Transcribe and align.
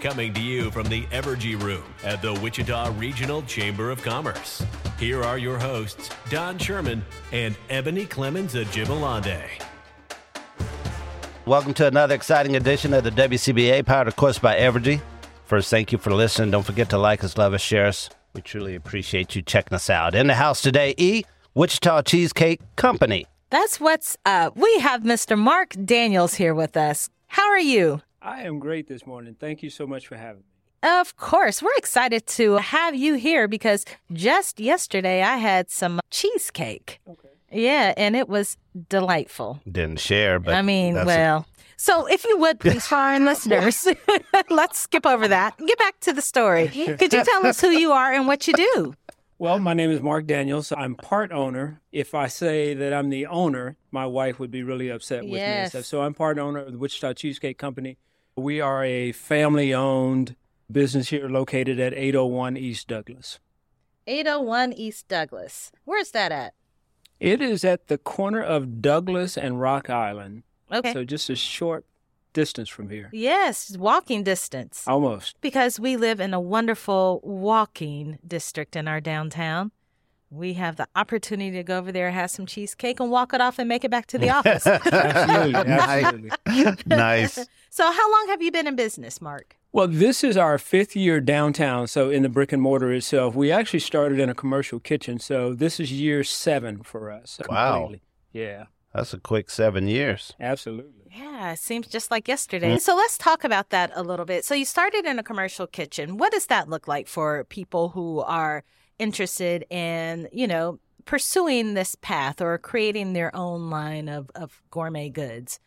Coming 0.00 0.32
to 0.32 0.40
you 0.40 0.70
from 0.70 0.88
the 0.88 1.02
Evergy 1.08 1.60
Room 1.60 1.82
at 2.04 2.22
the 2.22 2.32
Wichita 2.32 2.90
Regional 2.96 3.42
Chamber 3.42 3.90
of 3.90 4.00
Commerce. 4.00 4.64
Here 4.98 5.22
are 5.22 5.36
your 5.36 5.58
hosts, 5.58 6.08
Don 6.30 6.56
Sherman 6.56 7.04
and 7.32 7.54
Ebony 7.68 8.06
Clemens 8.06 8.54
Ajibalande. 8.54 9.42
Welcome 11.44 11.74
to 11.74 11.86
another 11.86 12.14
exciting 12.14 12.56
edition 12.56 12.94
of 12.94 13.04
the 13.04 13.10
WCBA, 13.10 13.84
powered, 13.84 14.08
of 14.08 14.16
course, 14.16 14.38
by 14.38 14.56
Evergy. 14.56 15.02
First, 15.44 15.68
thank 15.68 15.92
you 15.92 15.98
for 15.98 16.14
listening. 16.14 16.50
Don't 16.50 16.64
forget 16.64 16.88
to 16.90 16.98
like 16.98 17.22
us, 17.22 17.36
love 17.36 17.52
us, 17.52 17.60
share 17.60 17.84
us. 17.84 18.08
We 18.32 18.40
truly 18.40 18.74
appreciate 18.74 19.36
you 19.36 19.42
checking 19.42 19.74
us 19.74 19.90
out. 19.90 20.14
In 20.14 20.28
the 20.28 20.34
house 20.34 20.62
today, 20.62 20.94
E, 20.96 21.24
Wichita 21.52 22.02
Cheesecake 22.02 22.62
Company. 22.76 23.26
That's 23.50 23.78
what's 23.78 24.16
up. 24.24 24.56
We 24.56 24.78
have 24.78 25.02
Mr. 25.02 25.36
Mark 25.36 25.74
Daniels 25.84 26.36
here 26.36 26.54
with 26.54 26.74
us. 26.78 27.10
How 27.26 27.50
are 27.50 27.60
you? 27.60 28.00
I 28.22 28.42
am 28.42 28.58
great 28.58 28.86
this 28.88 29.06
morning. 29.06 29.36
Thank 29.38 29.62
you 29.62 29.70
so 29.70 29.86
much 29.86 30.06
for 30.06 30.16
having 30.16 30.42
me. 30.42 30.46
Of 31.00 31.16
course. 31.16 31.62
We're 31.62 31.74
excited 31.76 32.26
to 32.28 32.56
have 32.56 32.94
you 32.94 33.14
here 33.14 33.48
because 33.48 33.84
just 34.12 34.60
yesterday 34.60 35.22
I 35.22 35.36
had 35.36 35.70
some 35.70 36.00
cheesecake. 36.10 37.00
Okay. 37.08 37.28
Yeah, 37.52 37.94
and 37.96 38.14
it 38.14 38.28
was 38.28 38.56
delightful. 38.88 39.60
Didn't 39.70 39.98
share, 40.00 40.38
but 40.38 40.54
I 40.54 40.62
mean, 40.62 40.94
that's 40.94 41.04
a- 41.04 41.06
well. 41.06 41.46
So, 41.76 42.04
if 42.06 42.24
you 42.26 42.36
would 42.36 42.60
please, 42.60 42.86
for 42.86 42.96
our 42.96 43.18
listeners, 43.30 43.88
let's 44.50 44.78
skip 44.78 45.06
over 45.06 45.26
that. 45.26 45.56
Get 45.58 45.78
back 45.78 45.98
to 46.00 46.12
the 46.12 46.20
story. 46.20 46.68
Could 46.68 47.12
you 47.12 47.24
tell 47.24 47.46
us 47.46 47.58
who 47.60 47.70
you 47.70 47.90
are 47.92 48.12
and 48.12 48.26
what 48.26 48.46
you 48.46 48.52
do? 48.52 48.94
Well, 49.38 49.58
my 49.58 49.72
name 49.72 49.90
is 49.90 50.02
Mark 50.02 50.26
Daniels. 50.26 50.70
I'm 50.76 50.94
part 50.94 51.32
owner. 51.32 51.80
If 51.90 52.14
I 52.14 52.26
say 52.26 52.74
that 52.74 52.92
I'm 52.92 53.08
the 53.08 53.24
owner, 53.26 53.76
my 53.90 54.04
wife 54.04 54.38
would 54.38 54.50
be 54.50 54.62
really 54.62 54.90
upset 54.90 55.22
with 55.22 55.32
me. 55.32 55.38
Yes. 55.38 55.70
stuff. 55.70 55.86
So 55.86 56.02
I'm 56.02 56.12
part 56.12 56.38
owner 56.38 56.58
of 56.60 56.72
the 56.72 56.78
Wichita 56.78 57.14
Cheesecake 57.14 57.56
Company. 57.56 57.96
We 58.36 58.60
are 58.60 58.84
a 58.84 59.12
family 59.12 59.74
owned 59.74 60.36
business 60.70 61.08
here 61.10 61.28
located 61.28 61.80
at 61.80 61.92
801 61.94 62.56
East 62.56 62.88
Douglas. 62.88 63.38
801 64.06 64.72
East 64.72 65.08
Douglas. 65.08 65.72
Where's 65.84 66.10
that 66.12 66.32
at? 66.32 66.54
It 67.18 67.42
is 67.42 67.64
at 67.64 67.88
the 67.88 67.98
corner 67.98 68.40
of 68.42 68.80
Douglas 68.80 69.36
and 69.36 69.60
Rock 69.60 69.90
Island. 69.90 70.44
Okay. 70.72 70.92
So 70.92 71.04
just 71.04 71.28
a 71.28 71.36
short 71.36 71.84
distance 72.32 72.68
from 72.68 72.88
here. 72.90 73.10
yes, 73.12 73.76
walking 73.76 74.22
distance. 74.22 74.86
Almost. 74.86 75.40
because 75.40 75.80
we 75.80 75.96
live 75.96 76.20
in 76.20 76.32
a 76.32 76.40
wonderful 76.40 77.20
walking 77.24 78.18
district 78.26 78.76
in 78.76 78.86
our 78.86 79.00
downtown. 79.00 79.72
We 80.32 80.52
have 80.54 80.76
the 80.76 80.86
opportunity 80.94 81.50
to 81.56 81.62
go 81.64 81.78
over 81.78 81.90
there, 81.90 82.10
have 82.12 82.30
some 82.30 82.46
cheesecake, 82.46 83.00
and 83.00 83.10
walk 83.10 83.34
it 83.34 83.40
off 83.40 83.58
and 83.58 83.68
make 83.68 83.82
it 83.84 83.90
back 83.90 84.06
to 84.06 84.18
the 84.18 84.30
office. 84.38 84.64
Absolutely. 84.66 85.54
Absolutely. 85.72 86.76
nice. 86.86 87.34
so, 87.68 87.90
how 87.90 88.12
long 88.12 88.28
have 88.28 88.40
you 88.40 88.52
been 88.52 88.66
in 88.68 88.76
business, 88.76 89.20
Mark? 89.20 89.56
Well, 89.72 89.88
this 89.88 90.22
is 90.22 90.36
our 90.36 90.56
fifth 90.58 90.94
year 90.94 91.20
downtown. 91.20 91.88
So, 91.88 92.10
in 92.10 92.22
the 92.22 92.28
brick 92.28 92.52
and 92.52 92.62
mortar 92.62 92.92
itself, 92.92 93.34
we 93.34 93.50
actually 93.50 93.80
started 93.80 94.20
in 94.20 94.28
a 94.28 94.34
commercial 94.34 94.78
kitchen. 94.78 95.18
So, 95.18 95.52
this 95.52 95.80
is 95.80 95.92
year 95.92 96.22
seven 96.22 96.82
for 96.84 97.10
us. 97.10 97.40
Wow. 97.48 97.92
Yeah, 98.32 98.66
That's 98.94 99.12
a 99.12 99.18
quick 99.18 99.50
seven 99.50 99.88
years. 99.88 100.34
absolutely. 100.38 101.10
Yeah, 101.12 101.52
it 101.54 101.58
seems 101.58 101.88
just 101.88 102.12
like 102.12 102.28
yesterday. 102.28 102.76
Mm. 102.76 102.80
So, 102.80 102.94
let's 102.94 103.18
talk 103.18 103.42
about 103.42 103.70
that 103.70 103.90
a 103.96 104.02
little 104.04 104.26
bit. 104.26 104.44
So, 104.44 104.54
you 104.54 104.64
started 104.64 105.04
in 105.06 105.18
a 105.18 105.24
commercial 105.24 105.66
kitchen. 105.66 106.18
What 106.18 106.30
does 106.30 106.46
that 106.46 106.68
look 106.68 106.86
like 106.86 107.08
for 107.08 107.42
people 107.44 107.88
who 107.90 108.20
are 108.20 108.62
interested 109.00 109.64
in, 109.70 110.28
you 110.32 110.46
know, 110.46 110.78
pursuing 111.04 111.74
this 111.74 111.96
path 111.96 112.40
or 112.40 112.56
creating 112.58 113.14
their 113.14 113.34
own 113.34 113.70
line 113.70 114.08
of, 114.08 114.30
of 114.34 114.62
gourmet 114.70 115.08
goods? 115.08 115.58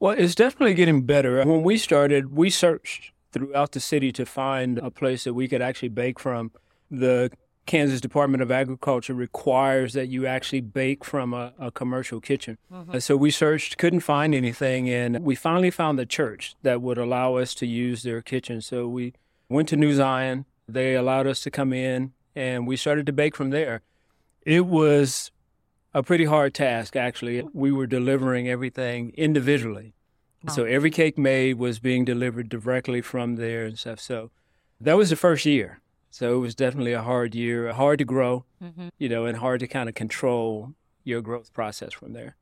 Well, 0.00 0.16
it's 0.16 0.34
definitely 0.34 0.74
getting 0.74 1.02
better. 1.02 1.44
When 1.44 1.62
we 1.62 1.76
started, 1.76 2.34
we 2.34 2.50
searched 2.50 3.12
throughout 3.32 3.72
the 3.72 3.80
city 3.80 4.10
to 4.12 4.24
find 4.24 4.78
a 4.78 4.90
place 4.90 5.24
that 5.24 5.34
we 5.34 5.48
could 5.48 5.60
actually 5.60 5.90
bake 5.90 6.18
from. 6.18 6.50
The 6.90 7.30
Kansas 7.66 8.00
Department 8.00 8.42
of 8.42 8.50
Agriculture 8.50 9.12
requires 9.12 9.92
that 9.92 10.08
you 10.08 10.26
actually 10.26 10.62
bake 10.62 11.04
from 11.04 11.34
a, 11.34 11.52
a 11.58 11.70
commercial 11.70 12.20
kitchen. 12.20 12.56
Uh, 12.72 12.98
So 12.98 13.16
we 13.16 13.30
searched, 13.30 13.76
couldn't 13.76 14.00
find 14.00 14.34
anything, 14.34 14.88
and 14.88 15.20
we 15.22 15.34
finally 15.34 15.70
found 15.70 15.98
the 15.98 16.06
church 16.06 16.54
that 16.62 16.80
would 16.80 16.96
allow 16.96 17.34
us 17.34 17.54
to 17.56 17.66
use 17.66 18.02
their 18.04 18.22
kitchen. 18.22 18.62
So 18.62 18.88
we 18.88 19.12
went 19.50 19.68
to 19.68 19.76
New 19.76 19.94
Zion. 19.94 20.46
They 20.66 20.94
allowed 20.94 21.26
us 21.26 21.40
to 21.42 21.50
come 21.50 21.72
in, 21.74 22.12
and 22.34 22.66
we 22.66 22.76
started 22.76 23.06
to 23.06 23.12
bake 23.12 23.36
from 23.36 23.50
there. 23.50 23.82
It 24.42 24.66
was 24.66 25.30
a 25.94 26.02
pretty 26.02 26.24
hard 26.24 26.54
task, 26.54 26.96
actually. 26.96 27.42
We 27.52 27.72
were 27.72 27.86
delivering 27.86 28.48
everything 28.48 29.12
individually. 29.16 29.94
So 30.54 30.64
every 30.64 30.90
cake 30.90 31.18
made 31.18 31.58
was 31.58 31.80
being 31.80 32.04
delivered 32.04 32.48
directly 32.48 33.00
from 33.00 33.36
there 33.36 33.64
and 33.64 33.76
stuff. 33.76 33.98
So 33.98 34.30
that 34.80 34.96
was 34.96 35.10
the 35.10 35.16
first 35.16 35.44
year. 35.44 35.80
So 36.10 36.36
it 36.36 36.38
was 36.38 36.54
definitely 36.54 36.92
a 36.92 37.02
hard 37.02 37.34
year, 37.34 37.72
hard 37.72 37.98
to 37.98 38.04
grow, 38.04 38.44
mm-hmm. 38.62 38.88
you 38.98 39.08
know, 39.08 39.26
and 39.26 39.36
hard 39.38 39.60
to 39.60 39.66
kind 39.66 39.88
of 39.88 39.94
control 39.96 40.74
your 41.04 41.20
growth 41.20 41.52
process 41.52 41.92
from 41.92 42.12
there. 42.12 42.36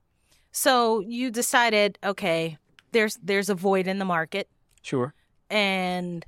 So 0.52 1.00
you 1.00 1.30
decided, 1.30 1.98
okay, 2.04 2.58
there's 2.92 3.18
there's 3.22 3.48
a 3.48 3.54
void 3.54 3.86
in 3.86 3.98
the 3.98 4.04
market, 4.04 4.48
Sure. 4.82 5.14
and 5.50 6.24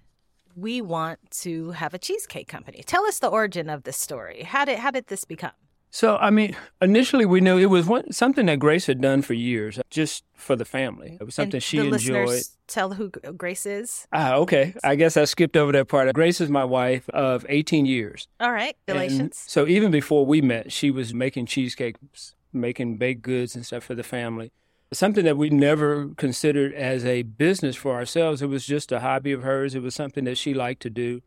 we 0.60 0.80
want 0.80 1.18
to 1.42 1.70
have 1.72 1.94
a 1.94 1.98
cheesecake 1.98 2.48
company. 2.48 2.82
Tell 2.84 3.04
us 3.06 3.18
the 3.18 3.28
origin 3.28 3.70
of 3.70 3.84
this 3.84 3.96
story. 3.96 4.42
How 4.42 4.64
did 4.64 4.78
how 4.78 4.90
did 4.90 5.06
this 5.06 5.24
become? 5.24 5.52
So, 5.90 6.16
I 6.18 6.28
mean, 6.28 6.54
initially 6.82 7.24
we 7.24 7.40
knew 7.40 7.56
it 7.56 7.66
was 7.70 7.86
one, 7.86 8.12
something 8.12 8.44
that 8.46 8.58
Grace 8.58 8.84
had 8.86 9.00
done 9.00 9.22
for 9.22 9.32
years, 9.32 9.80
just 9.88 10.22
for 10.34 10.54
the 10.54 10.66
family. 10.66 11.16
It 11.18 11.24
was 11.24 11.34
something 11.34 11.54
And 11.56 11.62
she 11.62 11.78
the 11.78 11.86
enjoyed. 11.86 12.42
Tell 12.66 12.92
who 12.92 13.08
Grace 13.08 13.64
is. 13.64 14.06
Ah, 14.12 14.34
okay. 14.34 14.74
I 14.84 14.96
guess 14.96 15.16
I 15.16 15.24
skipped 15.24 15.56
over 15.56 15.72
that 15.72 15.88
part. 15.88 16.12
Grace 16.12 16.42
is 16.42 16.50
my 16.50 16.64
wife 16.64 17.08
of 17.10 17.46
18 17.48 17.86
years. 17.86 18.28
All 18.38 18.52
right, 18.52 18.76
And 18.86 18.96
relations. 18.98 19.42
so 19.46 19.66
even 19.66 19.90
before 19.90 20.26
we 20.26 20.42
met, 20.42 20.72
she 20.72 20.90
was 20.90 21.14
making 21.14 21.46
cheesecakes, 21.46 22.34
making 22.52 22.98
baked 22.98 23.22
goods 23.22 23.56
and 23.56 23.64
stuff 23.64 23.84
for 23.84 23.94
the 23.94 24.02
family. 24.02 24.52
Something 24.92 25.24
that 25.24 25.36
we 25.36 25.50
never 25.50 26.08
considered 26.16 26.72
as 26.74 27.04
a 27.04 27.22
business 27.22 27.76
for 27.76 27.94
ourselves. 27.94 28.40
It 28.40 28.46
was 28.46 28.66
just 28.66 28.90
a 28.90 29.00
hobby 29.00 29.32
of 29.32 29.42
hers. 29.42 29.74
It 29.74 29.82
was 29.82 29.94
something 29.94 30.24
that 30.24 30.38
she 30.38 30.54
liked 30.54 30.82
to 30.82 30.90
do. 30.90 31.20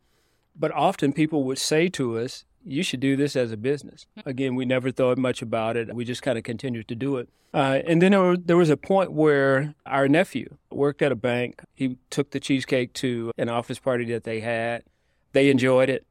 But 0.58 0.72
often 0.72 1.12
people 1.12 1.44
would 1.44 1.58
say 1.58 1.88
to 1.90 2.18
us, 2.18 2.44
you 2.64 2.82
should 2.82 3.00
do 3.00 3.16
this 3.16 3.34
as 3.34 3.50
a 3.52 3.56
business. 3.56 4.06
Again, 4.24 4.54
we 4.54 4.64
never 4.64 4.90
thought 4.90 5.18
much 5.18 5.42
about 5.42 5.76
it. 5.76 5.94
We 5.94 6.04
just 6.04 6.22
kind 6.22 6.38
of 6.38 6.44
continued 6.44 6.88
to 6.88 6.94
do 6.94 7.16
it. 7.16 7.28
Uh, 7.54 7.80
and 7.86 8.00
then 8.00 8.12
there, 8.12 8.36
there 8.36 8.56
was 8.56 8.70
a 8.70 8.76
point 8.76 9.12
where 9.12 9.74
our 9.84 10.08
nephew 10.08 10.56
worked 10.70 11.02
at 11.02 11.12
a 11.12 11.16
bank. 11.16 11.62
He 11.74 11.98
took 12.10 12.30
the 12.30 12.40
cheesecake 12.40 12.92
to 12.94 13.32
an 13.36 13.48
office 13.48 13.78
party 13.78 14.04
that 14.06 14.24
they 14.24 14.40
had. 14.40 14.84
They 15.32 15.50
enjoyed 15.50 15.88
it 15.88 16.06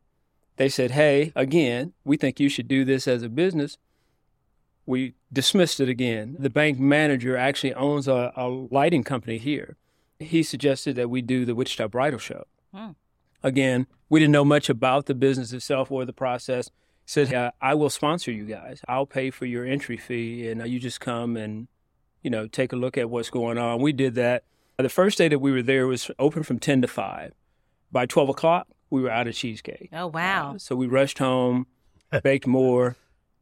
they 0.62 0.70
said, 0.70 0.92
Hey, 0.92 1.32
again, 1.36 1.94
we 2.04 2.18
think 2.18 2.40
you 2.40 2.48
should 2.48 2.68
do 2.68 2.86
this 2.86 3.08
as 3.08 3.24
a 3.24 3.30
business. 3.30 3.78
We 4.86 5.14
dismissed 5.32 5.80
it 5.80 5.90
again. 5.90 6.36
The 6.40 6.50
bank 6.50 6.80
manager 6.80 7.38
actually 7.38 7.74
owns 7.74 8.08
a, 8.08 8.34
a 8.36 8.48
lighting 8.48 9.04
company 9.04 9.38
here. 9.38 9.78
He 10.20 10.44
suggested 10.44 10.96
that 10.96 11.10
we 11.10 11.22
do 11.22 11.46
the 11.46 11.56
Wichita 11.56 11.88
Bridal 11.88 12.20
Show. 12.20 12.46
Hmm. 12.74 12.92
Again, 13.44 13.88
we 14.10 14.20
didn't 14.20 14.34
know 14.34 14.46
much 14.46 14.70
about 14.70 15.06
the 15.06 15.16
business 15.16 15.54
itself 15.54 15.92
or 15.92 16.06
the 16.06 16.14
process. 16.14 16.68
He 16.68 17.08
said, 17.08 17.34
uh, 17.34 17.52
I 17.62 17.74
will 17.74 17.90
sponsor 17.90 18.32
you 18.32 18.46
guys. 18.46 18.82
I'll 18.88 19.06
pay 19.06 19.32
for 19.32 19.46
your 19.46 19.66
entry 19.66 19.98
fee, 19.98 20.48
and 20.48 20.66
you 20.68 20.80
just 20.80 21.00
come 21.00 21.38
and, 21.38 21.68
you 22.22 22.30
know, 22.30 22.48
take 22.48 22.72
a 22.72 22.76
look 22.76 22.98
at 22.98 23.10
what's 23.10 23.30
going 23.30 23.58
on. 23.58 23.82
We 23.82 23.94
did 23.94 24.16
that. 24.16 24.44
The 24.78 24.90
first 24.90 25.18
day 25.18 25.28
that 25.28 25.40
we 25.40 25.52
were 25.52 25.62
there 25.62 25.88
was 25.88 26.10
open 26.18 26.44
from 26.44 26.60
10 26.60 26.82
to 26.82 26.88
5. 26.88 27.34
By 27.92 28.06
12 28.06 28.30
o'clock, 28.30 28.68
we 28.90 29.02
were 29.02 29.10
out 29.10 29.28
of 29.28 29.36
cheesecake. 29.36 29.90
Oh 29.94 30.08
wow. 30.08 30.56
Uh, 30.56 30.58
so 30.58 30.76
we 30.76 30.88
rushed 30.88 31.18
home. 31.18 31.68
baked 32.24 32.48
more. 32.48 32.96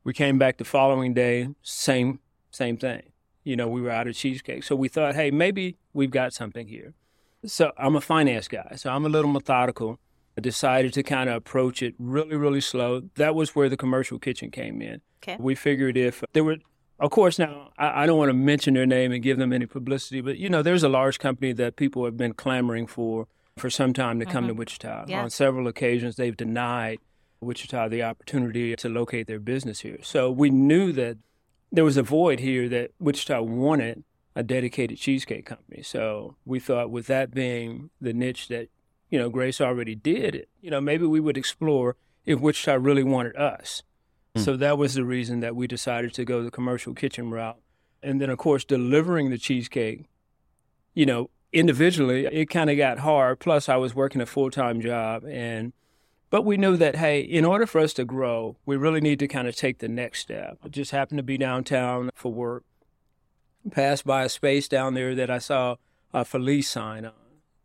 We 0.04 0.14
came 0.14 0.38
back 0.38 0.58
the 0.58 0.66
following 0.66 1.14
day, 1.14 1.50
same 1.62 2.20
same 2.52 2.78
thing. 2.78 3.04
You 3.44 3.56
know, 3.56 3.68
we 3.68 3.82
were 3.82 3.92
out 3.92 4.08
of 4.08 4.16
cheesecake. 4.16 4.64
So 4.64 4.76
we 4.76 4.88
thought, 4.88 5.16
hey, 5.16 5.32
maybe 5.32 5.78
we've 5.94 6.12
got 6.12 6.34
something 6.34 6.68
here. 6.68 6.94
So 7.46 7.72
I'm 7.78 7.96
a 7.96 8.02
finance 8.02 8.48
guy, 8.48 8.74
so 8.76 8.92
I'm 8.92 9.06
a 9.06 9.10
little 9.10 9.32
methodical. 9.32 10.00
I 10.38 10.42
decided 10.42 10.94
to 10.94 11.04
kind 11.04 11.30
of 11.30 11.36
approach 11.36 11.82
it 11.82 11.96
really, 11.98 12.36
really 12.36 12.62
slow. 12.62 13.04
That 13.16 13.36
was 13.36 13.56
where 13.56 13.70
the 13.70 13.78
commercial 13.78 14.20
kitchen 14.20 14.52
came 14.52 14.82
in. 14.82 15.02
Okay. 15.24 15.38
We 15.40 15.56
figured 15.56 15.98
if 15.98 16.24
there 16.34 16.44
were, 16.44 16.58
of 17.00 17.12
course, 17.12 17.40
now 17.40 17.72
I, 17.78 18.04
I 18.04 18.06
don't 18.06 18.18
want 18.18 18.30
to 18.30 18.34
mention 18.34 18.74
their 18.74 18.86
name 18.86 19.12
and 19.12 19.24
give 19.24 19.38
them 19.38 19.54
any 19.54 19.66
publicity, 19.66 20.22
but 20.22 20.38
you 20.38 20.50
know, 20.50 20.62
there's 20.62 20.84
a 20.84 20.90
large 20.90 21.20
company 21.20 21.54
that 21.54 21.76
people 21.76 22.06
have 22.06 22.18
been 22.18 22.34
clamoring 22.34 22.88
for 22.88 23.28
for 23.58 23.70
some 23.70 23.94
time 23.94 24.20
to 24.20 24.26
come 24.26 24.46
to 24.46 24.52
uh-huh. 24.52 24.60
Wichita. 24.60 25.06
Yeah. 25.08 25.22
On 25.22 25.30
several 25.30 25.68
occasions, 25.68 26.16
they've 26.16 26.38
denied 26.38 27.00
Wichita 27.42 27.88
the 27.88 28.04
opportunity 28.04 28.76
to 28.76 28.90
locate 28.90 29.28
their 29.28 29.40
business 29.40 29.82
here. 29.82 30.00
So 30.02 30.30
we 30.32 30.50
knew 30.50 30.92
that 30.94 31.18
there 31.72 31.84
was 31.84 31.98
a 31.98 32.04
void 32.04 32.40
here 32.40 32.68
that 32.70 32.92
Wichita 33.00 33.42
wanted 33.42 34.04
a 34.36 34.44
dedicated 34.44 34.98
cheesecake 34.98 35.46
company. 35.46 35.82
So 35.84 36.36
we 36.46 36.60
thought 36.60 36.90
with 36.90 37.08
that 37.08 37.34
being 37.34 37.90
the 38.00 38.14
niche 38.14 38.48
that, 38.50 38.70
you 39.10 39.20
know, 39.20 39.30
Grace 39.30 39.60
already 39.60 39.96
did 39.96 40.36
it, 40.36 40.50
you 40.62 40.70
know, 40.70 40.82
maybe 40.82 41.06
we 41.06 41.20
would 41.20 41.38
explore 41.38 41.96
if 42.26 42.40
Wichita 42.40 42.76
really 42.76 43.04
wanted 43.04 43.36
us. 43.36 43.84
Hmm. 44.36 44.42
So 44.42 44.58
that 44.58 44.78
was 44.78 44.94
the 44.94 45.06
reason 45.06 45.40
that 45.40 45.56
we 45.56 45.68
decided 45.68 46.14
to 46.14 46.26
go 46.26 46.44
the 46.44 46.52
commercial 46.52 46.94
kitchen 46.94 47.32
route. 47.32 47.60
And 48.02 48.22
then 48.22 48.30
of 48.30 48.38
course 48.38 48.64
delivering 48.64 49.30
the 49.30 49.38
cheesecake, 49.38 50.06
you 50.94 51.06
know, 51.06 51.30
individually 51.52 52.26
it 52.26 52.50
kind 52.50 52.70
of 52.70 52.78
got 52.78 53.00
hard. 53.00 53.40
Plus 53.40 53.68
I 53.68 53.78
was 53.78 53.96
working 53.96 54.22
a 54.22 54.26
full-time 54.26 54.82
job 54.82 55.24
and 55.26 55.74
but 56.30 56.44
we 56.46 56.58
knew 56.58 56.78
that, 56.78 56.98
hey, 56.98 57.22
in 57.22 57.46
order 57.46 57.66
for 57.66 57.80
us 57.80 57.94
to 57.94 58.06
grow, 58.06 58.58
we 58.66 58.78
really 58.78 59.02
need 59.02 59.20
to 59.20 59.28
kind 59.28 59.48
of 59.48 59.56
take 59.56 59.80
the 59.80 59.88
next 59.88 60.20
step. 60.20 60.58
I 60.64 60.68
just 60.68 60.92
happened 60.92 61.18
to 61.18 61.24
be 61.24 61.38
downtown 61.38 62.12
for 62.14 62.32
work, 62.32 62.64
passed 63.72 64.06
by 64.06 64.24
a 64.24 64.30
space 64.30 64.68
down 64.68 64.94
there 64.94 65.16
that 65.16 65.30
I 65.30 65.40
saw 65.40 65.78
a 66.14 66.24
Felice 66.26 66.70
sign 66.70 67.06
on. 67.06 67.14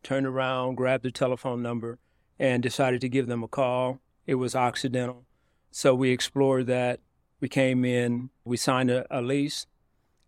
Turned 0.03 0.27
around, 0.27 0.75
grabbed 0.75 1.03
the 1.03 1.11
telephone 1.11 1.63
number, 1.63 1.99
and 2.39 2.63
decided 2.63 3.01
to 3.01 3.09
give 3.09 3.27
them 3.27 3.43
a 3.43 3.49
call. 3.49 4.01
It 4.27 4.35
was 4.35 4.55
Occidental. 4.55 5.25
So 5.71 5.95
we 5.95 6.11
explored 6.11 6.67
that. 6.67 7.01
We 7.41 7.49
came 7.49 7.85
in, 7.85 8.31
we 8.45 8.57
signed 8.57 8.91
a, 8.91 9.07
a 9.11 9.21
lease. 9.21 9.67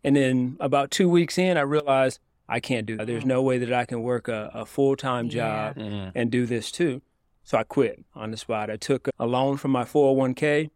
And 0.03 0.17
then 0.17 0.56
about 0.61 0.91
two 0.91 1.09
weeks 1.09 1.38
in, 1.38 1.56
I 1.56 1.62
realized 1.62 2.21
I 2.49 2.61
can't 2.61 2.87
do 2.87 2.97
that. 2.97 3.06
There's 3.06 3.25
mm. 3.25 3.29
no 3.29 3.43
way 3.43 3.59
that 3.59 3.73
I 3.73 3.85
can 3.85 4.03
work 4.03 4.29
a, 4.29 4.50
a 4.55 4.67
full 4.67 4.97
time 4.97 5.27
Yeah. 5.27 5.31
job 5.73 5.77
mm-hmm. 5.77 6.11
and 6.15 6.31
do 6.31 6.47
this 6.47 6.71
too. 6.71 7.03
So 7.46 7.56
I 7.56 7.62
quit 7.62 8.04
on 8.12 8.32
the 8.32 8.37
spot. 8.37 8.70
I 8.70 8.76
took 8.76 9.08
a 9.20 9.25
loan 9.25 9.56
from 9.56 9.70
my 9.70 9.84
401k, 9.84 10.69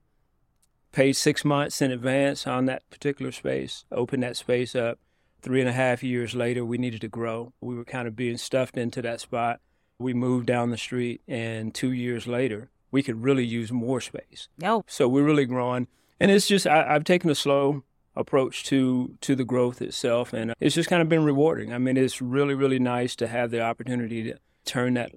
paid 0.93 1.15
six 1.15 1.45
months 1.45 1.83
in 1.83 1.91
advance 1.91 2.47
on 2.47 2.67
that 2.67 2.89
particular 2.91 3.33
space, 3.33 3.85
opened 3.91 4.23
that 4.23 4.37
space 4.37 4.77
up. 4.77 5.01
Three 5.43 5.59
and 5.59 5.69
a 5.69 5.73
half 5.73 6.05
years 6.05 6.37
later, 6.37 6.65
we 6.65 6.79
needed 6.79 7.01
to 7.01 7.09
grow. 7.09 7.53
We 7.61 7.75
were 7.75 7.85
kind 7.85 8.07
of 8.07 8.15
being 8.15 8.37
stuffed 8.37 8.77
into 8.77 9.03
that 9.03 9.21
spot. 9.21 9.59
We 9.99 10.15
moved 10.15 10.47
down 10.47 10.71
the 10.71 10.77
street, 10.77 11.23
and 11.27 11.75
two 11.75 11.91
years 11.91 12.29
later, 12.29 12.71
we 12.93 13.03
could 13.03 13.21
really 13.21 13.45
use 13.45 13.73
more 13.73 14.01
space. 14.01 14.47
No. 14.57 14.85
So 14.87 15.09
we're 15.09 15.25
really 15.25 15.47
growing, 15.47 15.89
and 16.21 16.31
it's 16.31 16.47
just 16.47 16.69
I, 16.69 16.95
I've 16.95 17.05
taken 17.05 17.31
a 17.31 17.35
slow 17.35 17.83
approach 18.15 18.63
to 18.67 19.17
to 19.23 19.35
the 19.35 19.45
growth 19.45 19.83
itself, 19.83 20.33
and 20.33 20.55
it's 20.61 20.77
just 20.77 20.89
kind 20.89 21.03
of 21.03 21.09
been 21.09 21.25
rewarding. 21.25 21.73
I 21.73 21.79
mean, 21.79 21.97
it's 21.97 22.23
really 22.23 22.55
really 22.55 22.79
nice 22.79 23.17
to 23.17 23.27
have 23.27 23.51
the 23.51 23.61
opportunity 23.61 24.23
to 24.25 24.39
turn 24.65 24.95
that 24.95 25.13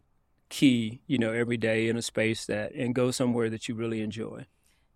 key, 0.53 1.01
you 1.07 1.17
know, 1.17 1.33
every 1.33 1.57
day 1.57 1.89
in 1.89 1.97
a 1.97 2.01
space 2.01 2.45
that 2.45 2.75
and 2.75 2.93
go 2.93 3.09
somewhere 3.09 3.49
that 3.49 3.67
you 3.67 3.73
really 3.73 4.01
enjoy. 4.01 4.45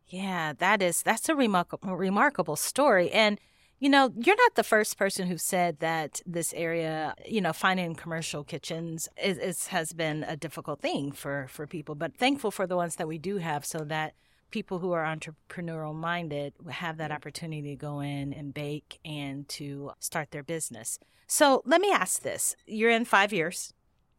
Yeah, 0.06 0.54
that 0.54 0.84
is 0.84 1.02
that's 1.02 1.28
a 1.30 1.36
remarkable 1.36 1.96
remarkable 1.96 2.56
story. 2.56 3.10
And 3.12 3.40
you 3.80 3.90
know, 3.90 4.12
you're 4.16 4.36
not 4.36 4.56
the 4.56 4.64
first 4.64 4.98
person 4.98 5.28
who 5.28 5.38
said 5.38 5.80
that 5.80 6.22
this 6.26 6.54
area, 6.54 7.16
you 7.26 7.42
know, 7.42 7.54
finding 7.54 7.94
commercial 7.96 8.44
kitchens 8.44 9.10
is, 9.22 9.38
is 9.40 9.68
has 9.68 9.94
been 9.94 10.24
a 10.24 10.38
difficult 10.38 10.80
thing 10.80 11.12
for 11.12 11.48
for 11.50 11.66
people. 11.66 11.96
But 11.96 12.16
thankful 12.16 12.52
for 12.52 12.68
the 12.68 12.76
ones 12.76 12.96
that 12.98 13.08
we 13.08 13.18
do 13.18 13.38
have, 13.38 13.66
so 13.66 13.80
that 13.86 14.14
people 14.52 14.78
who 14.78 14.92
are 14.92 15.04
entrepreneurial 15.04 15.96
minded 15.96 16.54
have 16.70 16.98
that 16.98 17.12
opportunity 17.12 17.70
to 17.70 17.76
go 17.76 18.00
in 18.00 18.32
and 18.32 18.54
bake 18.54 19.00
and 19.04 19.50
to 19.50 19.92
start 20.00 20.30
their 20.30 20.44
business. 20.44 21.00
So 21.26 21.64
let 21.66 21.82
me 21.82 21.92
ask 21.92 22.22
this: 22.22 22.56
You're 22.68 22.92
in 22.92 23.06
five 23.06 23.34
years, 23.34 23.74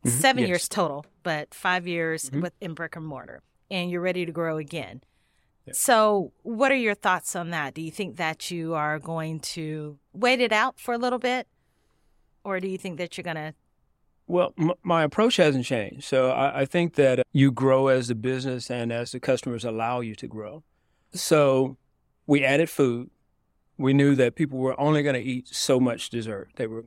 Mm-hmm. 0.09 0.21
7 0.21 0.41
Yes. 0.41 0.49
years 0.49 0.69
total, 0.69 1.07
but 1.23 1.55
five 1.55 1.87
years 1.87 2.31
mm-hmm. 2.31 2.41
with 2.41 2.53
in 2.61 2.75
brick 2.75 2.97
and 2.97 3.07
mortar, 3.07 3.43
and 3.71 3.91
you're 3.91 4.01
ready 4.01 4.25
to 4.27 4.33
grow 4.33 4.57
again. 4.59 5.03
So, 5.73 6.33
what 6.43 6.73
are 6.73 6.77
your 6.77 6.95
thoughts 6.95 7.37
on 7.37 7.51
that? 7.51 7.75
Do 7.75 7.83
you 7.83 7.91
think 7.91 8.17
that 8.17 8.51
you 8.51 8.75
are 8.75 8.99
going 8.99 9.41
to 9.41 9.99
wait 10.13 10.41
it 10.41 10.53
out 10.53 10.79
for 10.81 10.95
a 10.95 10.99
little 10.99 11.19
bit? 11.19 11.47
Or 12.45 12.61
do 12.61 12.69
you 12.69 12.79
think 12.79 12.99
that 12.99 13.17
you're 13.19 13.25
going 13.25 13.37
to? 13.37 13.55
Well, 14.27 14.55
m- 14.59 14.73
my 14.83 15.03
approach 15.03 15.37
hasn't 15.37 15.65
changed. 15.65 16.05
So 16.05 16.31
I, 16.31 16.61
I 16.61 16.65
think 16.65 16.95
that 16.95 17.27
you 17.33 17.51
grow 17.51 17.89
as 17.89 18.09
the 18.09 18.15
business 18.15 18.71
and 18.71 18.93
as 18.93 19.13
the 19.13 19.21
customers 19.21 19.65
allow 19.65 20.01
you 20.01 20.15
to 20.17 20.27
grow. 20.27 20.63
So 21.13 21.77
we 22.27 22.45
added 22.45 22.71
food. 22.71 23.11
We 23.77 23.93
knew 23.93 24.15
that 24.17 24.35
people 24.35 24.59
were 24.59 24.79
only 24.81 25.03
going 25.03 25.15
to 25.15 25.23
eat 25.23 25.49
so 25.49 25.79
much 25.79 26.11
dessert. 26.11 26.51
They 26.57 26.67
were 26.67 26.85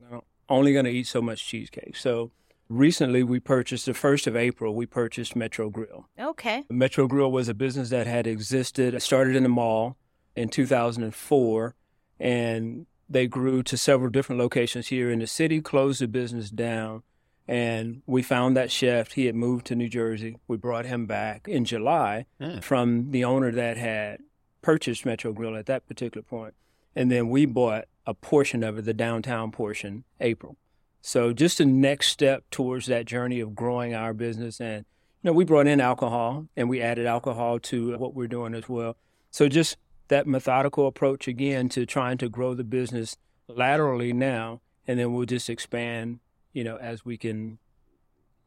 only 0.48 0.72
going 0.72 0.84
to 0.84 0.90
eat 0.90 1.06
so 1.06 1.22
much 1.22 1.46
cheesecake. 1.46 1.96
So 1.96 2.30
recently 2.72 3.22
we 3.22 3.40
purchased, 3.40 3.86
the 3.86 3.92
1st 3.92 4.26
of 4.26 4.36
April, 4.36 4.74
we 4.74 4.86
purchased 4.86 5.36
Metro 5.36 5.70
Grill. 5.70 6.08
Okay. 6.18 6.64
Metro 6.70 7.06
Grill 7.06 7.30
was 7.30 7.48
a 7.48 7.54
business 7.54 7.90
that 7.90 8.06
had 8.06 8.26
existed, 8.26 9.00
started 9.02 9.36
in 9.36 9.42
the 9.42 9.48
mall 9.48 9.96
in 10.34 10.48
2004, 10.48 11.74
and 12.18 12.86
they 13.08 13.26
grew 13.26 13.62
to 13.62 13.76
several 13.76 14.10
different 14.10 14.40
locations 14.40 14.88
here 14.88 15.10
in 15.10 15.18
the 15.18 15.26
city, 15.26 15.60
closed 15.60 16.00
the 16.00 16.08
business 16.08 16.50
down, 16.50 17.02
and 17.46 18.02
we 18.06 18.22
found 18.22 18.56
that 18.56 18.70
chef. 18.70 19.12
He 19.12 19.26
had 19.26 19.34
moved 19.34 19.66
to 19.66 19.74
New 19.74 19.88
Jersey. 19.88 20.38
We 20.48 20.56
brought 20.56 20.86
him 20.86 21.06
back 21.06 21.46
in 21.48 21.64
July 21.64 22.26
hmm. 22.40 22.60
from 22.60 23.10
the 23.10 23.24
owner 23.24 23.50
that 23.52 23.76
had 23.76 24.20
purchased 24.62 25.04
Metro 25.04 25.32
Grill 25.32 25.56
at 25.56 25.66
that 25.66 25.86
particular 25.86 26.22
point. 26.22 26.54
And 26.94 27.10
then 27.10 27.28
we 27.28 27.46
bought 27.46 27.86
a 28.06 28.14
portion 28.14 28.62
of 28.62 28.78
it, 28.78 28.84
the 28.84 28.94
downtown 28.94 29.50
portion, 29.50 30.04
April. 30.20 30.56
So 31.02 31.32
just 31.32 31.58
the 31.58 31.66
next 31.66 32.08
step 32.08 32.44
towards 32.50 32.86
that 32.86 33.06
journey 33.06 33.40
of 33.40 33.54
growing 33.54 33.92
our 33.92 34.14
business. 34.14 34.60
And, 34.60 34.86
you 35.22 35.30
know, 35.30 35.32
we 35.32 35.44
brought 35.44 35.66
in 35.66 35.80
alcohol 35.80 36.46
and 36.56 36.70
we 36.70 36.80
added 36.80 37.06
alcohol 37.06 37.58
to 37.58 37.98
what 37.98 38.14
we're 38.14 38.28
doing 38.28 38.54
as 38.54 38.68
well. 38.68 38.96
So 39.30 39.48
just 39.48 39.76
that 40.08 40.26
methodical 40.26 40.86
approach 40.86 41.26
again 41.26 41.68
to 41.70 41.84
trying 41.84 42.18
to 42.18 42.28
grow 42.28 42.54
the 42.54 42.64
business 42.64 43.16
laterally 43.48 44.12
now. 44.12 44.60
And 44.86 44.98
then 44.98 45.12
we'll 45.12 45.26
just 45.26 45.50
expand, 45.50 46.20
you 46.52 46.62
know, 46.62 46.76
as 46.76 47.04
we 47.04 47.16
can 47.16 47.58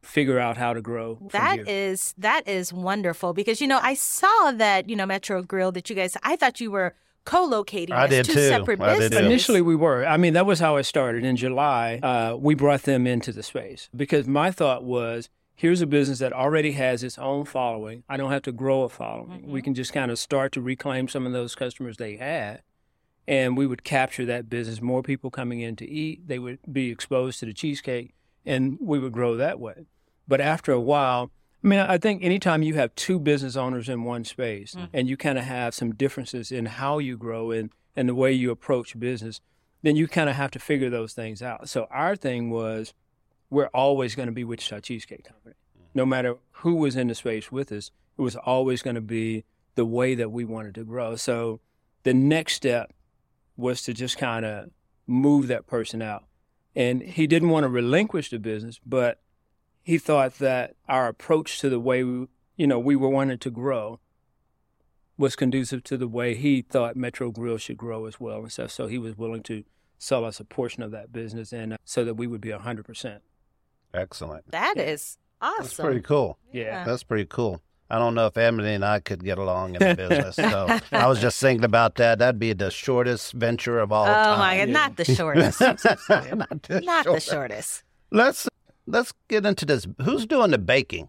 figure 0.02 0.38
out 0.38 0.56
how 0.56 0.72
to 0.72 0.80
grow. 0.80 1.18
That 1.32 1.68
is 1.68 2.14
that 2.18 2.46
is 2.48 2.72
wonderful 2.72 3.32
because 3.32 3.60
you 3.60 3.66
know 3.66 3.80
I 3.82 3.94
saw 3.94 4.52
that 4.52 4.88
you 4.88 4.94
know 4.94 5.04
Metro 5.04 5.42
Grill 5.42 5.72
that 5.72 5.90
you 5.90 5.96
guys 5.96 6.16
I 6.22 6.36
thought 6.36 6.60
you 6.60 6.70
were 6.70 6.94
co-locating 7.26 7.94
I 7.94 8.04
as 8.04 8.10
did 8.10 8.24
two 8.24 8.32
too. 8.34 8.48
separate 8.48 8.80
I 8.80 8.94
businesses. 8.94 9.18
too. 9.18 9.24
Initially, 9.26 9.60
we 9.60 9.76
were. 9.76 10.06
I 10.06 10.16
mean, 10.16 10.32
that 10.32 10.46
was 10.46 10.58
how 10.60 10.76
it 10.76 10.84
started. 10.84 11.24
In 11.24 11.36
July, 11.36 12.00
uh, 12.02 12.36
we 12.38 12.54
brought 12.54 12.84
them 12.84 13.06
into 13.06 13.32
the 13.32 13.42
space 13.42 13.90
because 13.94 14.26
my 14.26 14.50
thought 14.50 14.82
was 14.84 15.28
here's 15.54 15.80
a 15.80 15.86
business 15.86 16.18
that 16.20 16.32
already 16.32 16.72
has 16.72 17.02
its 17.02 17.18
own 17.18 17.44
following. 17.44 18.04
I 18.08 18.16
don't 18.16 18.30
have 18.30 18.42
to 18.42 18.52
grow 18.52 18.82
a 18.82 18.88
following. 18.88 19.50
We 19.50 19.62
can 19.62 19.74
just 19.74 19.92
kind 19.92 20.10
of 20.10 20.18
start 20.18 20.52
to 20.52 20.60
reclaim 20.60 21.08
some 21.08 21.26
of 21.26 21.32
those 21.32 21.54
customers 21.54 21.96
they 21.96 22.16
had. 22.16 22.62
And 23.28 23.56
we 23.56 23.66
would 23.66 23.82
capture 23.82 24.24
that 24.26 24.48
business, 24.48 24.80
more 24.80 25.02
people 25.02 25.30
coming 25.30 25.60
in 25.60 25.74
to 25.76 25.88
eat. 25.88 26.28
They 26.28 26.38
would 26.38 26.58
be 26.70 26.90
exposed 26.90 27.40
to 27.40 27.46
the 27.46 27.52
cheesecake, 27.52 28.14
and 28.44 28.78
we 28.80 29.00
would 29.00 29.12
grow 29.12 29.36
that 29.36 29.58
way. 29.58 29.86
But 30.28 30.40
after 30.40 30.70
a 30.70 30.80
while, 30.80 31.32
I 31.66 31.68
mean, 31.68 31.80
I 31.80 31.98
think 31.98 32.22
anytime 32.22 32.62
you 32.62 32.74
have 32.74 32.94
two 32.94 33.18
business 33.18 33.56
owners 33.56 33.88
in 33.88 34.04
one 34.04 34.24
space 34.24 34.76
mm-hmm. 34.76 34.84
and 34.92 35.08
you 35.08 35.16
kind 35.16 35.36
of 35.36 35.42
have 35.42 35.74
some 35.74 35.92
differences 35.92 36.52
in 36.52 36.66
how 36.66 36.98
you 36.98 37.16
grow 37.16 37.50
and, 37.50 37.70
and 37.96 38.08
the 38.08 38.14
way 38.14 38.30
you 38.30 38.52
approach 38.52 38.96
business, 38.96 39.40
then 39.82 39.96
you 39.96 40.06
kind 40.06 40.30
of 40.30 40.36
have 40.36 40.52
to 40.52 40.60
figure 40.60 40.90
those 40.90 41.12
things 41.12 41.42
out. 41.42 41.68
So 41.68 41.88
our 41.90 42.14
thing 42.14 42.50
was 42.50 42.94
we're 43.50 43.66
always 43.74 44.14
going 44.14 44.28
to 44.28 44.32
be 44.32 44.44
Wichita 44.44 44.78
Cheesecake 44.78 45.24
Company. 45.24 45.56
Mm-hmm. 45.76 45.98
No 45.98 46.06
matter 46.06 46.36
who 46.52 46.76
was 46.76 46.94
in 46.94 47.08
the 47.08 47.16
space 47.16 47.50
with 47.50 47.72
us, 47.72 47.90
it 48.16 48.22
was 48.22 48.36
always 48.36 48.80
going 48.80 48.94
to 48.94 49.00
be 49.00 49.42
the 49.74 49.84
way 49.84 50.14
that 50.14 50.30
we 50.30 50.44
wanted 50.44 50.76
to 50.76 50.84
grow. 50.84 51.16
So 51.16 51.58
the 52.04 52.14
next 52.14 52.52
step 52.54 52.92
was 53.56 53.82
to 53.82 53.92
just 53.92 54.18
kind 54.18 54.46
of 54.46 54.70
move 55.08 55.48
that 55.48 55.66
person 55.66 56.00
out. 56.00 56.26
And 56.76 57.02
he 57.02 57.26
didn't 57.26 57.48
want 57.48 57.64
to 57.64 57.68
relinquish 57.68 58.30
the 58.30 58.38
business, 58.38 58.78
but 58.86 59.18
he 59.86 59.98
thought 59.98 60.38
that 60.38 60.74
our 60.88 61.06
approach 61.06 61.60
to 61.60 61.70
the 61.70 61.78
way 61.78 62.02
we, 62.02 62.26
you 62.56 62.66
know, 62.66 62.78
we 62.78 62.96
were 62.96 63.08
wanting 63.08 63.38
to 63.38 63.50
grow 63.50 64.00
was 65.16 65.36
conducive 65.36 65.84
to 65.84 65.96
the 65.96 66.08
way 66.08 66.34
he 66.34 66.60
thought 66.62 66.96
Metro 66.96 67.30
Grill 67.30 67.56
should 67.56 67.76
grow 67.78 68.06
as 68.06 68.18
well 68.18 68.40
and 68.40 68.50
stuff. 68.50 68.72
So 68.72 68.88
he 68.88 68.98
was 68.98 69.16
willing 69.16 69.42
to 69.44 69.62
sell 69.98 70.24
us 70.24 70.40
a 70.40 70.44
portion 70.44 70.82
of 70.82 70.90
that 70.90 71.12
business 71.12 71.52
and 71.52 71.74
uh, 71.74 71.76
so 71.84 72.04
that 72.04 72.14
we 72.14 72.26
would 72.26 72.40
be 72.40 72.48
100%. 72.50 73.20
Excellent. 73.94 74.50
That 74.50 74.76
is 74.76 75.18
awesome. 75.40 75.62
That's 75.62 75.74
pretty 75.74 76.00
cool. 76.00 76.36
Yeah. 76.52 76.84
That's 76.84 77.04
pretty 77.04 77.26
cool. 77.26 77.62
I 77.88 78.00
don't 78.00 78.16
know 78.16 78.26
if 78.26 78.36
Emily 78.36 78.74
and 78.74 78.84
I 78.84 78.98
could 78.98 79.22
get 79.22 79.38
along 79.38 79.76
in 79.76 79.78
the 79.78 79.94
business. 80.08 80.34
So 80.34 80.80
I 80.90 81.06
was 81.06 81.20
just 81.20 81.40
thinking 81.40 81.64
about 81.64 81.94
that. 81.94 82.18
That'd 82.18 82.40
be 82.40 82.52
the 82.52 82.72
shortest 82.72 83.32
venture 83.34 83.78
of 83.78 83.92
all 83.92 84.06
Oh 84.06 84.08
time. 84.12 84.38
my 84.40 84.56
god, 84.58 84.68
not 84.70 84.96
the 84.96 85.04
shortest. 85.14 85.60
not 85.60 85.78
the 85.78 86.80
not 86.84 87.04
the 87.04 87.04
shortest. 87.04 87.30
shortest. 87.30 87.82
Let's 88.10 88.48
let's 88.86 89.12
get 89.28 89.44
into 89.46 89.64
this. 89.64 89.86
Who's 90.02 90.26
doing 90.26 90.50
the 90.50 90.58
baking? 90.58 91.08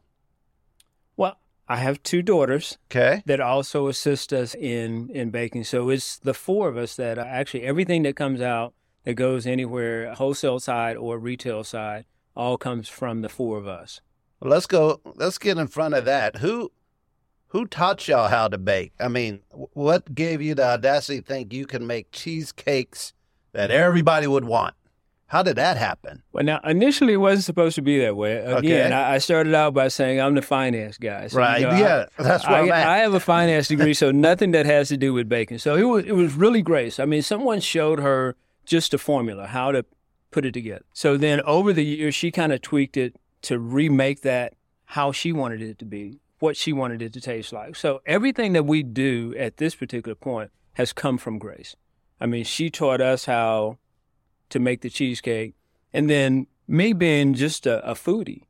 Well, 1.15 1.39
I 1.67 1.77
have 1.77 2.01
two 2.03 2.22
daughters 2.22 2.77
Okay. 2.91 3.24
that 3.25 3.39
also 3.39 3.88
assist 3.88 4.31
us 4.34 4.55
in 4.55 5.10
in 5.10 5.29
baking. 5.29 5.65
So 5.65 5.89
it's 5.89 6.17
the 6.19 6.34
four 6.34 6.67
of 6.69 6.77
us 6.77 6.96
that 6.96 7.17
actually 7.17 7.63
everything 7.63 8.03
that 8.03 8.15
comes 8.15 8.41
out 8.41 8.74
that 9.03 9.15
goes 9.15 9.46
anywhere, 9.48 10.13
wholesale 10.13 10.60
side 10.60 10.98
or 10.98 11.17
retail 11.17 11.63
side, 11.63 12.05
all 12.36 12.57
comes 12.57 12.88
from 12.89 13.22
the 13.22 13.29
four 13.29 13.57
of 13.57 13.67
us. 13.67 14.01
Well, 14.39 14.51
let's 14.51 14.65
go. 14.67 15.01
Let's 15.15 15.38
get 15.38 15.57
in 15.57 15.67
front 15.67 15.93
of 15.96 16.05
that. 16.05 16.38
Who 16.38 16.72
who 17.51 17.65
taught 17.65 18.07
y'all 18.07 18.27
how 18.27 18.48
to 18.50 18.57
bake? 18.57 18.91
I 19.00 19.07
mean, 19.07 19.39
what 19.51 20.13
gave 20.13 20.41
you 20.41 20.53
the 20.53 20.65
audacity 20.65 21.22
to 21.22 21.25
think 21.25 21.53
you 21.53 21.65
can 21.65 21.88
make 21.88 22.12
cheesecakes 22.12 23.13
that 23.53 23.72
everybody 23.72 24.27
would 24.27 24.46
want? 24.46 24.75
How 25.27 25.43
did 25.43 25.57
that 25.57 25.75
happen? 25.77 26.24
Well, 26.31 26.46
now 26.46 26.60
initially 26.63 27.13
it 27.13 27.17
wasn't 27.17 27.43
supposed 27.43 27.75
to 27.75 27.81
be 27.81 28.00
that 28.00 28.15
way. 28.15 28.38
Again, 28.38 28.55
Okay. 28.88 28.91
I, 28.93 29.15
I 29.15 29.17
started 29.17 29.53
out 29.53 29.74
by 29.74 29.89
saying 29.89 30.22
I'm 30.22 30.36
the 30.36 30.41
finance 30.41 30.98
guy. 30.98 31.27
So, 31.27 31.38
you 31.38 31.43
right. 31.43 31.62
know, 31.62 31.69
I- 31.69 31.79
yeah. 31.79 32.05
that's 32.17 32.46
what 32.46 32.53
I. 32.53 32.96
I 32.96 32.98
have 33.00 33.13
a 33.13 33.19
finance 33.19 33.67
degree, 33.67 33.93
so 33.93 34.12
nothing 34.29 34.51
that 34.51 34.65
has 34.65 34.88
to 34.89 34.98
do 34.98 35.13
with 35.13 35.27
baking. 35.27 35.57
So 35.57 35.75
it 35.75 35.84
was 35.84 36.05
it 36.05 36.13
was 36.15 36.34
really 36.34 36.62
Grace. 36.62 37.00
I 37.00 37.05
mean, 37.05 37.22
someone 37.22 37.60
showed 37.60 38.00
her 38.00 38.36
just 38.65 38.93
a 38.93 38.98
formula, 38.98 39.48
how 39.48 39.72
to 39.74 39.86
put 40.31 40.46
it 40.46 40.53
together. 40.53 40.84
So 40.93 41.17
then 41.17 41.41
over 41.41 41.74
the 41.74 41.84
years, 41.86 42.15
she 42.15 42.31
kind 42.31 42.51
of 42.53 42.62
tweaked 42.62 42.96
it 42.98 43.15
to 43.43 43.60
remake 43.60 44.22
that 44.22 44.53
how 44.86 45.12
she 45.12 45.31
wanted 45.34 45.62
it 45.62 45.77
to 45.79 45.86
be, 45.86 46.19
what 46.39 46.55
she 46.55 46.72
wanted 46.72 47.01
it 47.01 47.12
to 47.13 47.22
taste 47.22 47.51
like. 47.51 47.75
So 47.75 48.01
everything 48.05 48.53
that 48.53 48.63
we 48.65 48.81
do 48.84 49.34
at 49.38 49.57
this 49.57 49.75
particular 49.75 50.15
point 50.15 50.51
has 50.74 50.93
come 50.93 51.17
from 51.17 51.38
Grace. 51.38 51.75
I 52.19 52.25
mean, 52.27 52.43
she 52.46 52.69
taught 52.69 53.01
us 53.01 53.25
how 53.25 53.77
to 54.50 54.60
make 54.60 54.82
the 54.82 54.89
cheesecake, 54.89 55.56
and 55.94 56.10
then 56.10 56.48
me 56.68 56.94
being 56.94 57.34
just 57.34 57.66
a, 57.66 57.89
a 57.89 57.94
foodie, 57.94 58.44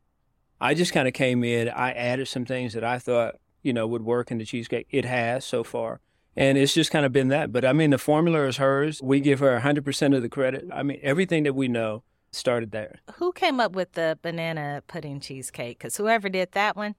I 0.60 0.74
just 0.74 0.94
kind 0.94 1.08
of 1.08 1.14
came 1.14 1.44
in. 1.44 1.70
I 1.70 1.92
added 1.92 2.28
some 2.28 2.46
things 2.46 2.74
that 2.74 2.84
I 2.84 3.00
thought 3.00 3.36
you 3.62 3.74
know 3.74 3.88
would 3.88 4.04
work 4.04 4.32
in 4.32 4.38
the 4.38 4.46
cheesecake. 4.46 4.88
It 4.90 5.06
has 5.06 5.46
so 5.46 5.64
far, 5.64 6.02
and 6.36 6.58
it's 6.58 6.74
just 6.74 6.92
kind 6.92 7.06
of 7.06 7.12
been 7.12 7.30
that. 7.30 7.52
But 7.52 7.66
I 7.66 7.74
mean, 7.74 7.90
the 7.92 7.98
formula 7.98 8.46
is 8.46 8.58
hers. 8.58 9.02
We 9.02 9.20
give 9.20 9.40
her 9.40 9.60
100% 9.60 10.16
of 10.16 10.22
the 10.22 10.30
credit. 10.30 10.66
I 10.74 10.84
mean, 10.84 11.00
everything 11.02 11.44
that 11.44 11.54
we 11.54 11.68
know 11.68 12.04
started 12.32 12.72
there. 12.72 13.00
Who 13.16 13.32
came 13.32 13.60
up 13.60 13.74
with 13.74 13.94
the 13.94 14.18
banana 14.22 14.84
pudding 14.88 15.20
cheesecake? 15.20 15.80
Because 15.80 15.98
whoever 15.98 16.30
did 16.30 16.52
that 16.54 16.76
one, 16.76 16.96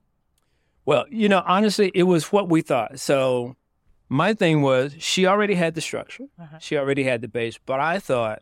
Well, 0.85 1.05
you 1.09 1.29
know, 1.29 1.43
honestly, 1.45 1.91
it 1.93 2.03
was 2.03 2.31
what 2.31 2.49
we 2.49 2.61
thought. 2.61 2.99
So 2.99 3.55
my 4.07 4.33
thing 4.33 4.61
was 4.61 4.95
she 4.97 5.25
already 5.25 5.55
had 5.55 5.75
the 5.75 5.81
structure, 5.81 6.25
uh-huh. 6.39 6.57
she 6.59 6.77
already 6.77 7.03
had 7.03 7.21
the 7.21 7.27
base, 7.27 7.59
but 7.63 7.79
I 7.79 7.99
thought 7.99 8.41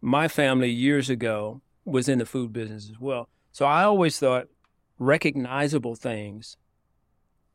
my 0.00 0.28
family 0.28 0.70
years 0.70 1.08
ago 1.10 1.60
was 1.84 2.08
in 2.08 2.18
the 2.18 2.26
food 2.26 2.52
business 2.52 2.90
as 2.90 2.98
well. 3.00 3.28
So 3.52 3.64
I 3.66 3.84
always 3.84 4.18
thought 4.18 4.48
recognizable 4.98 5.94
things 5.94 6.56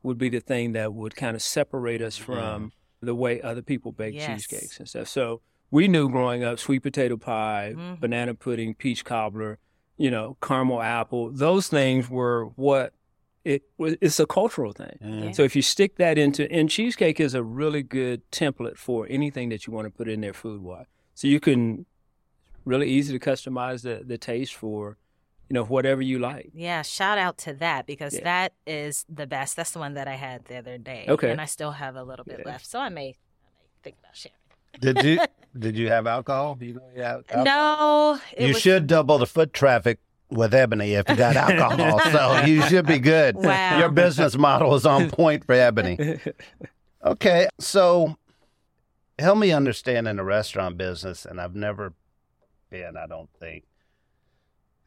would 0.03 0.17
be 0.17 0.29
the 0.29 0.39
thing 0.39 0.71
that 0.74 0.93
would 0.93 1.15
kind 1.15 1.36
of 1.36 1.41
separate 1.41 2.01
us 2.01 2.17
from 2.17 2.71
the 3.01 3.13
way 3.15 3.41
other 3.41 3.62
people 3.62 3.91
bake 3.91 4.15
Yes. 4.15 4.27
cheesecakes 4.27 4.79
and 4.79 4.88
stuff. 4.88 5.07
So 5.07 5.41
we 5.69 5.88
knew 5.88 6.10
growing 6.10 6.43
up 6.43 6.60
sweet 6.60 6.79
potato 6.83 7.17
pie, 7.17 7.74
Mhm. 7.75 8.00
banana 8.00 8.33
pudding, 8.33 8.74
peach 8.75 9.05
cobbler, 9.05 9.60
you 9.98 10.10
know, 10.10 10.38
caramel 10.41 10.81
apple. 10.81 11.31
Those 11.31 11.67
things 11.67 12.10
were 12.10 12.45
what 12.55 12.93
it 13.43 13.63
was. 13.77 13.95
It's 14.01 14.19
a 14.19 14.25
cultural 14.27 14.71
thing. 14.71 14.98
Mm. 15.03 15.36
So 15.36 15.43
if 15.43 15.55
you 15.55 15.62
stick 15.62 15.95
that 15.98 16.17
into, 16.17 16.51
and 16.51 16.69
cheesecake 16.69 17.19
is 17.19 17.33
a 17.33 17.43
really 17.43 17.81
good 17.83 18.21
template 18.31 18.77
for 18.77 19.07
anything 19.10 19.50
that 19.50 19.65
you 19.65 19.74
want 19.74 19.86
to 19.86 19.91
put 19.91 20.07
in 20.07 20.21
there 20.21 20.33
food 20.33 20.62
wise. 20.62 20.86
So 21.15 21.27
you 21.27 21.39
can 21.39 21.86
really 22.65 22.89
easy 22.89 23.17
to 23.17 23.23
customize 23.29 23.81
the 23.83 24.03
the 24.05 24.17
taste 24.17 24.53
for, 24.55 24.97
you 25.49 25.53
know, 25.53 25.63
whatever 25.63 26.01
you 26.01 26.19
like. 26.19 26.51
yeah, 26.53 26.81
shout 26.81 27.17
out 27.17 27.37
to 27.39 27.53
that 27.55 27.85
because 27.85 28.13
Yeah. 28.13 28.23
that 28.23 28.53
is 28.65 29.05
the 29.09 29.27
best. 29.27 29.55
That's 29.55 29.71
the 29.71 29.79
one 29.79 29.93
that 29.95 30.07
I 30.07 30.15
had 30.15 30.45
the 30.45 30.55
other 30.57 30.77
day. 30.77 31.05
Okay. 31.07 31.31
and 31.31 31.41
I 31.41 31.45
still 31.45 31.71
have 31.71 31.95
a 31.95 32.03
little 32.03 32.25
bit 32.25 32.39
Yeah. 32.45 32.51
left, 32.51 32.65
so 32.65 32.79
I 32.79 32.89
may, 32.89 33.01
I 33.01 33.05
may 33.05 33.15
think 33.83 33.95
about 33.99 34.15
sharing. 34.15 34.37
Did 34.79 35.03
you 35.03 35.19
did 35.59 35.75
you 35.77 35.89
have 35.89 36.07
alcohol? 36.07 36.55
Do 36.55 36.65
you 36.65 36.73
know 36.75 36.89
you 36.95 37.01
have 37.01 37.17
alcohol? 37.29 37.43
No, 37.45 38.19
it 38.37 38.47
You 38.47 38.53
was, 38.53 38.61
should 38.61 38.87
double 38.87 39.17
the 39.17 39.25
foot 39.27 39.51
traffic 39.53 39.99
with 40.29 40.53
Ebony 40.53 40.93
if 40.93 41.09
you 41.09 41.15
got 41.17 41.35
alcohol. 41.35 41.99
so 42.11 42.45
you 42.45 42.61
should 42.69 42.85
be 42.85 42.99
good. 42.99 43.35
Wow. 43.35 43.79
Your 43.79 43.89
business 43.89 44.37
model 44.37 44.73
is 44.75 44.85
on 44.85 45.09
point 45.09 45.45
for 45.45 45.53
Ebony. 45.53 46.19
Okay, 47.03 47.47
so 47.59 48.15
help 49.17 49.37
me 49.39 49.51
understand 49.51 50.07
in 50.07 50.17
the 50.17 50.23
restaurant 50.23 50.77
business, 50.77 51.25
and 51.25 51.41
I've 51.41 51.55
never 51.55 51.93
been. 52.71 52.97
I 52.97 53.05
don't 53.05 53.29
think 53.39 53.65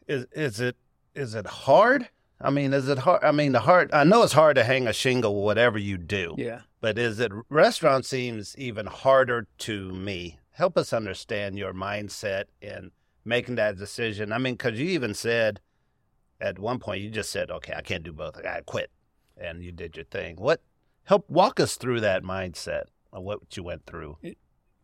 is 0.08 0.26
is 0.32 0.58
it 0.60 0.76
is 1.14 1.34
it 1.36 1.46
hard? 1.46 2.08
I 2.40 2.50
mean, 2.50 2.72
is 2.74 2.88
it 2.88 2.98
hard? 2.98 3.22
I 3.22 3.30
mean, 3.30 3.52
the 3.52 3.60
hard. 3.60 3.92
I 3.92 4.02
know 4.04 4.22
it's 4.24 4.32
hard 4.32 4.56
to 4.56 4.64
hang 4.64 4.88
a 4.88 4.92
shingle, 4.92 5.42
whatever 5.42 5.78
you 5.78 5.96
do. 5.96 6.34
yeah. 6.36 6.62
But 6.80 6.98
is 6.98 7.18
it 7.20 7.32
restaurant 7.48 8.04
seems 8.04 8.54
even 8.58 8.84
harder 8.86 9.46
to 9.58 9.92
me? 9.92 10.38
Help 10.50 10.76
us 10.76 10.92
understand 10.92 11.56
your 11.56 11.72
mindset 11.72 12.44
in 12.60 12.90
making 13.24 13.54
that 13.54 13.78
decision. 13.78 14.32
I 14.32 14.38
mean, 14.38 14.54
because 14.54 14.78
you 14.78 14.86
even 14.88 15.14
said 15.14 15.60
at 16.40 16.58
one 16.58 16.78
point 16.80 17.00
you 17.02 17.08
just 17.10 17.30
said, 17.30 17.50
"Okay, 17.50 17.72
I 17.74 17.80
can't 17.80 18.02
do 18.02 18.12
both. 18.12 18.36
I 18.36 18.42
gotta 18.42 18.62
quit," 18.64 18.90
and 19.36 19.62
you 19.62 19.72
did 19.72 19.96
your 19.96 20.04
thing. 20.04 20.36
What 20.36 20.60
help 21.04 21.30
walk 21.30 21.58
us 21.60 21.76
through 21.76 22.00
that 22.00 22.22
mindset 22.22 22.84
of 23.12 23.22
what 23.22 23.56
you 23.56 23.62
went 23.62 23.86
through? 23.86 24.18
Wh- 24.22 24.32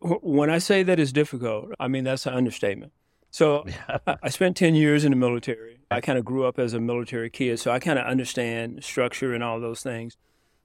When 0.01 0.49
I 0.49 0.57
say 0.57 0.83
that 0.83 0.99
it's 0.99 1.11
difficult, 1.11 1.71
I 1.79 1.87
mean 1.87 2.03
that's 2.03 2.25
an 2.25 2.33
understatement. 2.33 2.91
So 3.29 3.65
I 4.23 4.29
spent 4.29 4.57
10 4.57 4.75
years 4.75 5.05
in 5.05 5.11
the 5.11 5.17
military. 5.17 5.79
I 5.89 6.01
kind 6.01 6.17
of 6.17 6.25
grew 6.25 6.45
up 6.45 6.59
as 6.59 6.73
a 6.73 6.79
military 6.79 7.29
kid, 7.29 7.59
so 7.59 7.71
I 7.71 7.79
kind 7.79 7.99
of 7.99 8.05
understand 8.05 8.83
structure 8.83 9.33
and 9.33 9.43
all 9.43 9.59
those 9.59 9.81
things. 9.81 10.17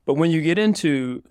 But 0.04 0.14
when 0.14 0.30
you 0.30 0.40
get 0.40 0.58
into 0.58 1.22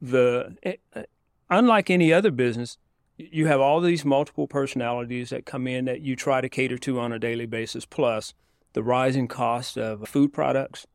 the, 0.00 0.56
eh, 0.62 0.76
eh, 0.94 1.02
unlike 1.50 1.90
any 1.90 2.12
other 2.12 2.30
business, 2.30 2.78
you 3.18 3.46
have 3.46 3.60
all 3.60 3.80
these 3.80 4.04
multiple 4.04 4.46
personalities 4.46 5.30
that 5.30 5.44
come 5.44 5.66
in 5.66 5.84
that 5.86 6.00
you 6.00 6.16
try 6.16 6.40
to 6.40 6.48
cater 6.48 6.78
to 6.78 7.00
on 7.00 7.12
a 7.12 7.18
daily 7.18 7.46
basis, 7.46 7.84
plus 7.84 8.32
the 8.72 8.82
rising 8.82 9.28
cost 9.28 9.76
of 9.76 10.08
food 10.08 10.32
products, 10.32 10.86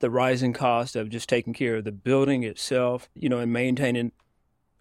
the 0.00 0.10
rising 0.10 0.52
cost 0.52 0.96
of 0.96 1.08
just 1.08 1.28
taking 1.28 1.52
care 1.52 1.76
of 1.76 1.84
the 1.84 1.92
building 1.92 2.42
itself, 2.42 3.08
you 3.14 3.28
know, 3.28 3.38
and 3.38 3.52
maintaining 3.52 4.12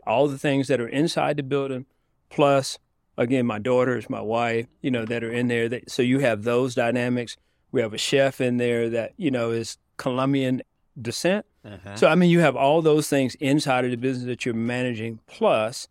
all 0.09 0.27
the 0.27 0.37
things 0.37 0.67
that 0.67 0.81
are 0.81 0.87
inside 0.87 1.37
the 1.37 1.43
building, 1.43 1.85
plus 2.29 2.77
again, 3.17 3.45
my 3.45 3.59
daughters, 3.59 4.09
my 4.09 4.21
wife, 4.21 4.65
you 4.81 4.89
know, 4.89 5.05
that 5.05 5.23
are 5.23 5.31
in 5.31 5.49
there. 5.49 5.69
That, 5.69 5.91
so 5.91 6.01
you 6.01 6.19
have 6.19 6.43
those 6.43 6.73
dynamics. 6.73 7.37
We 7.71 7.81
have 7.81 7.93
a 7.93 7.97
chef 7.97 8.41
in 8.41 8.57
there 8.57 8.89
that, 8.89 9.13
you 9.17 9.29
know, 9.29 9.51
is 9.51 9.77
Colombian 9.97 10.63
descent. 10.99 11.45
Mm-hmm. 11.65 11.95
So, 11.95 12.07
I 12.07 12.15
mean, 12.15 12.29
you 12.29 12.39
have 12.39 12.55
all 12.55 12.81
those 12.81 13.09
things 13.09 13.35
inside 13.35 13.85
of 13.85 13.91
the 13.91 13.97
business 13.97 14.25
that 14.25 14.45
you're 14.45 14.55
managing, 14.55 15.19
plus, 15.27 15.87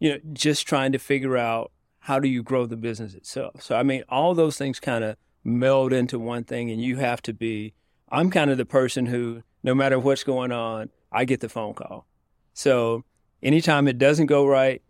you 0.00 0.10
know, 0.10 0.18
just 0.32 0.66
trying 0.66 0.92
to 0.92 0.98
figure 0.98 1.36
out 1.36 1.70
how 2.00 2.18
do 2.18 2.28
you 2.28 2.42
grow 2.42 2.66
the 2.66 2.76
business 2.76 3.14
itself. 3.14 3.62
So, 3.62 3.76
I 3.76 3.82
mean, 3.82 4.02
all 4.08 4.34
those 4.34 4.56
things 4.56 4.80
kind 4.80 5.04
of 5.04 5.16
meld 5.44 5.92
into 5.92 6.18
one 6.18 6.44
thing, 6.44 6.70
and 6.70 6.82
you 6.82 6.96
have 6.96 7.22
to 7.22 7.32
be. 7.32 7.74
I'm 8.10 8.30
kind 8.30 8.50
of 8.50 8.56
the 8.56 8.66
person 8.66 9.06
who, 9.06 9.42
no 9.62 9.74
matter 9.74 9.98
what's 9.98 10.24
going 10.24 10.52
on, 10.52 10.90
I 11.12 11.24
get 11.24 11.40
the 11.40 11.48
phone 11.48 11.74
call. 11.74 12.06
So, 12.54 13.04
anytime 13.44 13.86
it 13.86 13.98
doesn't 13.98 14.26
go 14.26 14.44
right, 14.46 14.82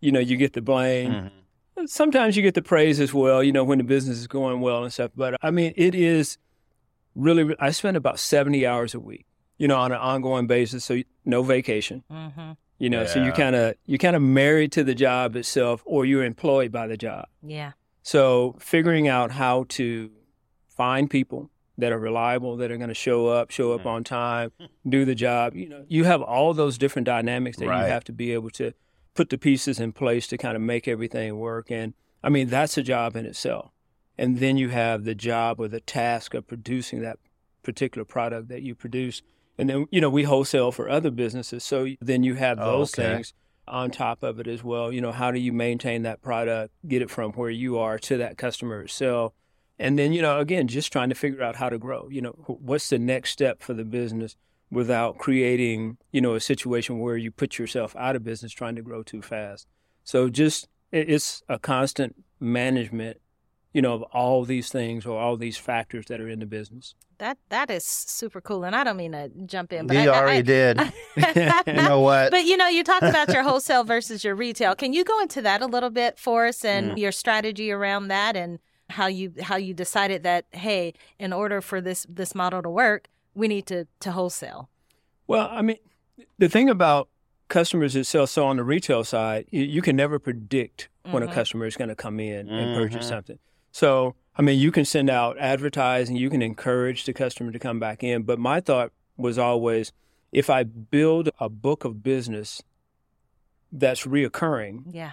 you 0.00 0.12
know, 0.12 0.20
you 0.20 0.36
get 0.36 0.52
the 0.52 0.60
blame. 0.60 1.30
Sometimes 1.86 2.36
you 2.36 2.42
get 2.42 2.54
the 2.54 2.62
praise 2.62 2.98
as 3.00 3.14
well, 3.14 3.42
you 3.42 3.52
know, 3.52 3.64
when 3.64 3.78
the 3.78 3.84
business 3.84 4.18
is 4.18 4.26
going 4.26 4.60
well 4.60 4.82
and 4.82 4.92
stuff. 4.92 5.12
But 5.16 5.36
I 5.42 5.50
mean, 5.50 5.72
it 5.76 5.94
is 5.94 6.36
really, 7.14 7.54
I 7.60 7.70
spend 7.70 7.96
about 7.96 8.18
70 8.18 8.66
hours 8.66 8.94
a 8.94 9.00
week, 9.00 9.24
you 9.58 9.68
know, 9.68 9.76
on 9.78 9.92
an 9.92 9.98
ongoing 9.98 10.46
basis. 10.48 10.84
So 10.84 11.00
no 11.24 11.42
vacation, 11.42 12.02
Mm-hmm. 12.10 12.52
you 12.78 12.90
know, 12.90 13.06
so 13.06 13.22
you 13.24 13.32
kind 13.32 13.54
of, 13.54 13.74
you 13.86 13.96
kind 13.96 14.16
of 14.16 14.22
married 14.22 14.72
to 14.72 14.82
the 14.84 14.94
job 14.94 15.36
itself 15.36 15.82
or 15.86 16.04
you're 16.04 16.24
employed 16.24 16.72
by 16.72 16.88
the 16.88 16.96
job. 16.96 17.26
Yeah. 17.42 17.72
So 18.02 18.56
figuring 18.58 19.06
out 19.06 19.30
how 19.30 19.66
to 19.70 20.10
find 20.68 21.08
people 21.08 21.48
that 21.78 21.92
are 21.92 21.98
reliable, 21.98 22.56
that 22.56 22.70
are 22.70 22.76
going 22.76 22.88
to 22.88 22.94
show 22.94 23.28
up, 23.28 23.50
show 23.50 23.72
up 23.72 23.82
mm. 23.82 23.86
on 23.86 24.04
time, 24.04 24.52
do 24.86 25.04
the 25.04 25.14
job. 25.14 25.54
You 25.54 25.68
know, 25.68 25.84
you 25.88 26.04
have 26.04 26.20
all 26.20 26.52
those 26.52 26.76
different 26.76 27.06
dynamics 27.06 27.56
that 27.58 27.68
Right. 27.68 27.86
you 27.86 27.90
have 27.92 28.04
to 28.04 28.12
be 28.12 28.32
able 28.32 28.50
to 28.50 28.72
put 29.14 29.30
the 29.30 29.38
pieces 29.38 29.78
in 29.80 29.92
place 29.92 30.26
to 30.26 30.36
kind 30.36 30.56
of 30.56 30.62
make 30.62 30.86
everything 30.88 31.38
work. 31.38 31.70
And 31.70 31.94
I 32.22 32.28
mean, 32.28 32.48
that's 32.48 32.76
a 32.76 32.82
job 32.82 33.16
in 33.16 33.24
itself. 33.26 33.70
And 34.18 34.38
then 34.38 34.56
you 34.56 34.70
have 34.70 35.04
the 35.04 35.14
job 35.14 35.60
or 35.60 35.68
the 35.68 35.80
task 35.80 36.34
of 36.34 36.48
producing 36.48 37.00
that 37.02 37.18
particular 37.62 38.04
product 38.04 38.48
that 38.48 38.62
you 38.62 38.74
produce. 38.74 39.22
And 39.56 39.70
then, 39.70 39.86
you 39.90 40.00
know, 40.00 40.10
we 40.10 40.24
wholesale 40.24 40.72
for 40.72 40.88
other 40.88 41.10
businesses. 41.12 41.62
So 41.62 41.86
then 42.00 42.24
you 42.24 42.34
have 42.34 42.58
Oh, 42.58 42.78
those 42.78 42.92
okay. 42.98 43.14
things 43.14 43.34
on 43.68 43.90
top 43.92 44.24
of 44.24 44.40
it 44.40 44.48
as 44.48 44.64
well. 44.64 44.90
You 44.90 45.00
know, 45.00 45.12
how 45.12 45.30
do 45.30 45.38
you 45.38 45.52
maintain 45.52 46.02
that 46.02 46.22
product, 46.22 46.72
get 46.88 47.02
it 47.02 47.10
from 47.10 47.32
where 47.32 47.50
you 47.50 47.78
are 47.78 47.98
to 48.00 48.16
that 48.16 48.36
customer 48.36 48.82
itself? 48.82 49.32
And 49.78 49.98
then, 49.98 50.12
you 50.12 50.22
know, 50.22 50.40
again, 50.40 50.66
just 50.66 50.92
trying 50.92 51.08
to 51.08 51.14
figure 51.14 51.42
out 51.42 51.56
how 51.56 51.68
to 51.68 51.78
grow. 51.78 52.08
You 52.10 52.22
know, 52.22 52.30
what's 52.46 52.88
the 52.88 52.98
next 52.98 53.30
step 53.30 53.62
for 53.62 53.74
the 53.74 53.84
business 53.84 54.36
without 54.70 55.18
creating, 55.18 55.98
you 56.12 56.20
know, 56.20 56.34
a 56.34 56.40
situation 56.40 56.98
where 56.98 57.16
you 57.16 57.30
put 57.30 57.58
yourself 57.58 57.94
out 57.96 58.16
of 58.16 58.24
business 58.24 58.52
trying 58.52 58.76
to 58.76 58.82
grow 58.82 59.02
too 59.02 59.22
fast. 59.22 59.66
So 60.04 60.28
just 60.28 60.68
it's 60.90 61.42
a 61.48 61.58
constant 61.58 62.16
management 62.40 63.18
you 63.72 63.82
know, 63.82 63.94
of 63.94 64.02
all 64.04 64.44
these 64.44 64.70
things 64.70 65.04
or 65.06 65.20
all 65.20 65.36
these 65.36 65.56
factors 65.56 66.06
that 66.06 66.20
are 66.20 66.28
in 66.28 66.40
the 66.40 66.46
business. 66.46 66.94
That 67.18 67.36
that 67.48 67.70
is 67.70 67.84
super 67.84 68.40
cool, 68.40 68.64
and 68.64 68.74
I 68.74 68.84
don't 68.84 68.96
mean 68.96 69.12
to 69.12 69.28
jump 69.46 69.72
in, 69.72 69.86
but 69.86 69.96
you 69.96 70.10
I, 70.10 70.18
already 70.18 70.38
I, 70.38 70.42
did. 70.42 70.80
you 71.66 71.72
know 71.74 72.00
what? 72.00 72.30
But 72.30 72.44
you 72.44 72.56
know, 72.56 72.68
you 72.68 72.84
talked 72.84 73.04
about 73.04 73.28
your 73.28 73.42
wholesale 73.44 73.84
versus 73.84 74.22
your 74.24 74.34
retail. 74.34 74.74
Can 74.74 74.92
you 74.92 75.04
go 75.04 75.20
into 75.20 75.42
that 75.42 75.60
a 75.60 75.66
little 75.66 75.90
bit 75.90 76.18
for 76.18 76.46
us 76.46 76.64
and 76.64 76.92
mm. 76.92 76.98
your 76.98 77.12
strategy 77.12 77.72
around 77.72 78.08
that, 78.08 78.36
and 78.36 78.60
how 78.90 79.06
you 79.06 79.32
how 79.42 79.56
you 79.56 79.74
decided 79.74 80.22
that 80.22 80.46
hey, 80.52 80.94
in 81.18 81.32
order 81.32 81.60
for 81.60 81.80
this 81.80 82.06
this 82.08 82.34
model 82.34 82.62
to 82.62 82.70
work, 82.70 83.08
we 83.34 83.48
need 83.48 83.66
to 83.66 83.86
to 84.00 84.12
wholesale. 84.12 84.68
Well, 85.26 85.48
I 85.50 85.62
mean, 85.62 85.76
the 86.38 86.48
thing 86.48 86.68
about 86.68 87.08
customers 87.48 87.94
that 87.94 88.04
sell 88.04 88.26
so 88.26 88.46
on 88.46 88.56
the 88.56 88.64
retail 88.64 89.04
side, 89.04 89.46
you, 89.50 89.62
you 89.62 89.82
can 89.82 89.96
never 89.96 90.18
predict 90.18 90.88
mm-hmm. 91.04 91.12
when 91.12 91.22
a 91.22 91.26
mm-hmm. 91.26 91.34
customer 91.34 91.66
is 91.66 91.76
going 91.76 91.88
to 91.88 91.94
come 91.94 92.20
in 92.20 92.46
mm-hmm. 92.46 92.54
and 92.54 92.76
purchase 92.76 93.06
mm-hmm. 93.06 93.14
something. 93.14 93.38
So, 93.72 94.14
I 94.36 94.42
mean, 94.42 94.58
you 94.58 94.72
can 94.72 94.84
send 94.84 95.10
out 95.10 95.38
advertising, 95.38 96.16
you 96.16 96.30
can 96.30 96.42
encourage 96.42 97.04
the 97.04 97.12
customer 97.12 97.52
to 97.52 97.58
come 97.58 97.78
back 97.78 98.02
in. 98.02 98.22
But 98.22 98.38
my 98.38 98.60
thought 98.60 98.92
was 99.16 99.38
always 99.38 99.92
if 100.32 100.50
I 100.50 100.62
build 100.62 101.30
a 101.38 101.48
book 101.48 101.84
of 101.84 102.02
business 102.02 102.62
that's 103.72 104.06
reoccurring, 104.06 104.84
yeah. 104.90 105.12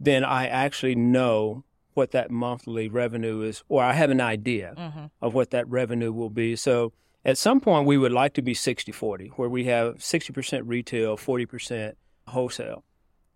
then 0.00 0.24
I 0.24 0.46
actually 0.46 0.94
know 0.94 1.64
what 1.98 2.12
that 2.12 2.30
monthly 2.30 2.88
revenue 2.88 3.42
is, 3.42 3.64
or 3.68 3.82
I 3.82 3.92
have 3.92 4.10
an 4.10 4.20
idea 4.20 4.72
mm-hmm. 4.78 5.06
of 5.20 5.34
what 5.34 5.50
that 5.50 5.68
revenue 5.68 6.12
will 6.12 6.30
be. 6.30 6.54
So 6.54 6.92
at 7.24 7.36
some 7.36 7.60
point, 7.60 7.88
we 7.88 7.98
would 7.98 8.12
like 8.12 8.34
to 8.34 8.42
be 8.42 8.54
60 8.54 8.92
40, 8.92 9.32
where 9.34 9.48
we 9.48 9.64
have 9.64 9.96
60% 9.96 10.62
retail, 10.64 11.16
40% 11.16 11.94
wholesale. 12.28 12.84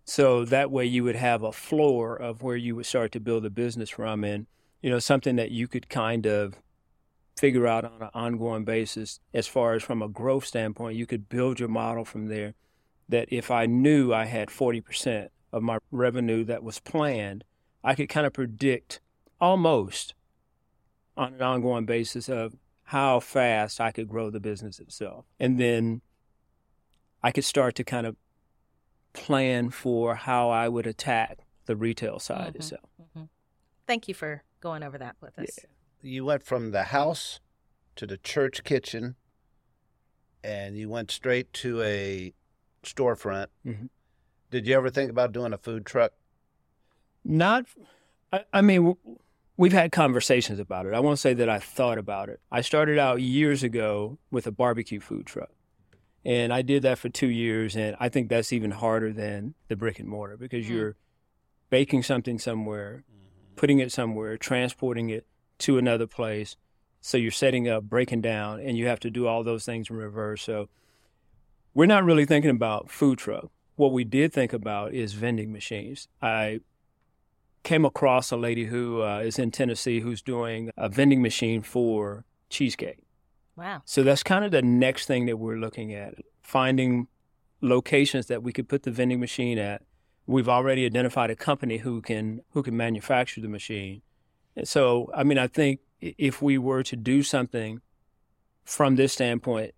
So 0.05 0.45
that 0.45 0.71
way 0.71 0.85
you 0.85 1.03
would 1.03 1.17
have 1.17 1.43
a 1.43 1.51
floor 1.51 2.15
of 2.15 2.41
where 2.41 2.55
you 2.55 2.77
would 2.77 2.85
start 2.85 3.11
to 3.11 3.19
build 3.19 3.45
a 3.45 3.49
business 3.49 3.89
from 3.89 4.23
and, 4.23 4.47
you 4.81 4.89
know, 4.89 4.99
something 4.99 5.35
that 5.35 5.51
you 5.51 5.67
could 5.67 5.89
kind 5.89 6.25
of 6.25 6.55
figure 7.35 7.67
out 7.67 7.83
on 7.83 8.01
an 8.01 8.09
ongoing 8.13 8.63
basis 8.63 9.19
as 9.33 9.45
far 9.45 9.73
as 9.73 9.83
from 9.83 10.01
a 10.01 10.07
growth 10.07 10.45
standpoint, 10.45 10.95
you 10.95 11.05
could 11.05 11.27
build 11.27 11.59
your 11.59 11.69
model 11.69 12.05
from 12.05 12.27
there 12.27 12.53
that 13.09 13.27
if 13.29 13.51
I 13.51 13.65
knew 13.65 14.13
I 14.13 14.23
had 14.23 14.47
40% 14.47 15.27
of 15.51 15.61
my 15.61 15.79
revenue 15.91 16.45
that 16.45 16.63
was 16.63 16.79
planned, 16.79 17.43
I 17.83 17.95
could 17.95 18.09
kind 18.09 18.25
of 18.25 18.33
predict 18.33 19.01
almost 19.41 20.13
on 21.17 21.33
an 21.33 21.41
ongoing 21.41 21.85
basis 21.85 22.29
of 22.29 22.55
how 22.85 23.19
fast 23.19 23.81
I 23.81 23.91
could 23.91 24.07
grow 24.07 24.29
the 24.29 24.39
business 24.39 24.79
itself. 24.79 25.25
And 25.39 25.59
then 25.59 26.01
I 27.21 27.31
could 27.31 27.45
start 27.45 27.75
to 27.75 27.83
kind 27.83 28.05
of 28.05 28.15
plan 29.13 29.69
for 29.69 30.15
how 30.15 30.49
I 30.49 30.69
would 30.69 30.87
attack 30.87 31.39
the 31.65 31.75
retail 31.75 32.19
side 32.19 32.49
mm-hmm. 32.49 32.57
itself. 32.57 32.89
Mm-hmm. 33.01 33.25
Thank 33.87 34.07
you 34.07 34.13
for 34.13 34.43
going 34.61 34.83
over 34.83 34.97
that 34.97 35.15
with 35.21 35.37
us. 35.39 35.59
Yeah. 35.61 35.69
You 36.01 36.25
went 36.25 36.43
from 36.43 36.71
the 36.71 36.83
house 36.83 37.39
to 37.95 38.05
the 38.07 38.17
church 38.17 38.63
kitchen 38.63 39.15
and 40.43 40.77
you 40.77 40.89
went 40.89 41.11
straight 41.11 41.53
to 41.53 41.81
a 41.81 42.33
storefront. 42.83 43.47
Mm-hmm. 43.65 43.85
Did 44.51 44.67
you 44.67 44.75
ever 44.75 44.89
think 44.89 45.09
about 45.09 45.31
doing 45.31 45.53
a 45.53 45.57
food 45.57 45.85
truck? 45.85 46.11
Not, 47.25 47.65
I, 48.31 48.43
I 48.51 48.61
mean, 48.61 48.95
we've 49.57 49.73
had 49.73 49.91
conversations 49.91 50.59
about 50.59 50.85
it. 50.85 50.93
I 50.93 50.99
won't 50.99 51.19
say 51.19 51.33
that 51.33 51.49
I 51.49 51.59
thought 51.59 51.97
about 51.97 52.29
it. 52.29 52.39
I 52.51 52.61
started 52.61 52.97
out 52.97 53.21
years 53.21 53.63
ago 53.63 54.17
with 54.31 54.47
a 54.47 54.51
barbecue 54.51 54.99
food 54.99 55.25
truck. 55.25 55.51
And 56.25 56.53
I 56.53 56.61
did 56.61 56.83
that 56.83 56.99
for 56.99 57.09
two 57.09 57.27
years, 57.27 57.75
and 57.75 57.97
I 57.99 58.07
think 58.07 58.29
that's 58.29 58.53
even 58.53 58.71
harder 58.71 59.11
than 59.11 59.55
the 59.67 59.75
brick 59.75 59.99
and 59.99 60.07
mortar 60.07 60.37
because 60.37 60.65
mm 60.65 60.69
you're 60.69 60.95
baking 61.69 62.03
something 62.03 62.37
somewhere, 62.37 63.03
mm-hmm. 63.11 63.55
putting 63.55 63.79
it 63.79 63.91
somewhere, 63.91 64.37
transporting 64.37 65.09
it 65.09 65.25
to 65.57 65.77
another 65.77 66.07
place. 66.07 66.55
So 67.01 67.17
you're 67.17 67.31
setting 67.31 67.67
up, 67.67 67.83
breaking 67.83 68.21
down, 68.21 68.59
and 68.61 68.77
you 68.77 68.87
have 68.87 68.99
to 69.01 69.09
do 69.09 69.27
all 69.27 69.43
those 69.43 69.65
things 69.65 69.89
in 69.89 69.97
reverse. 69.97 70.43
So 70.43 70.69
we're 71.73 71.87
not 71.87 72.05
really 72.05 72.25
thinking 72.25 72.51
about 72.51 72.89
food 72.89 73.17
truck. 73.17 73.49
What 73.75 73.91
we 73.91 74.03
did 74.03 74.31
think 74.31 74.53
about 74.53 74.93
is 74.93 75.13
vending 75.13 75.51
machines. 75.51 76.07
I 76.21 76.61
came 77.63 77.85
across 77.85 78.31
a 78.31 78.37
lady 78.37 78.65
who 78.65 79.01
uh, 79.01 79.19
is 79.19 79.39
in 79.39 79.51
Tennessee 79.51 80.01
who's 80.01 80.21
doing 80.21 80.71
a 80.77 80.89
vending 80.89 81.21
machine 81.21 81.61
for 81.61 82.25
cheesecake. 82.49 82.99
Wow. 83.55 83.81
So 83.85 84.03
that's 84.03 84.23
kind 84.23 84.43
of 84.43 84.51
the 84.51 84.61
next 84.61 85.05
thing 85.05 85.25
that 85.27 85.37
we're 85.37 85.57
looking 85.57 85.93
at 85.93 86.15
finding 86.41 87.07
locations 87.61 88.27
that 88.27 88.43
we 88.43 88.51
could 88.51 88.67
put 88.67 88.83
the 88.83 88.91
vending 88.91 89.19
machine 89.19 89.57
at. 89.57 89.83
We've 90.25 90.49
already 90.49 90.85
identified 90.85 91.29
a 91.29 91.35
company 91.35 91.77
who 91.77 92.01
can 92.01 92.41
who 92.51 92.63
can 92.63 92.75
manufacture 92.77 93.41
the 93.41 93.49
machine. 93.49 94.01
And 94.55 94.67
so, 94.67 95.09
I 95.13 95.23
mean, 95.23 95.37
I 95.37 95.47
think 95.47 95.81
if 95.99 96.41
we 96.41 96.57
were 96.57 96.83
to 96.83 96.95
do 96.95 97.23
something 97.23 97.81
from 98.63 98.95
this 98.95 99.13
standpoint 99.13 99.73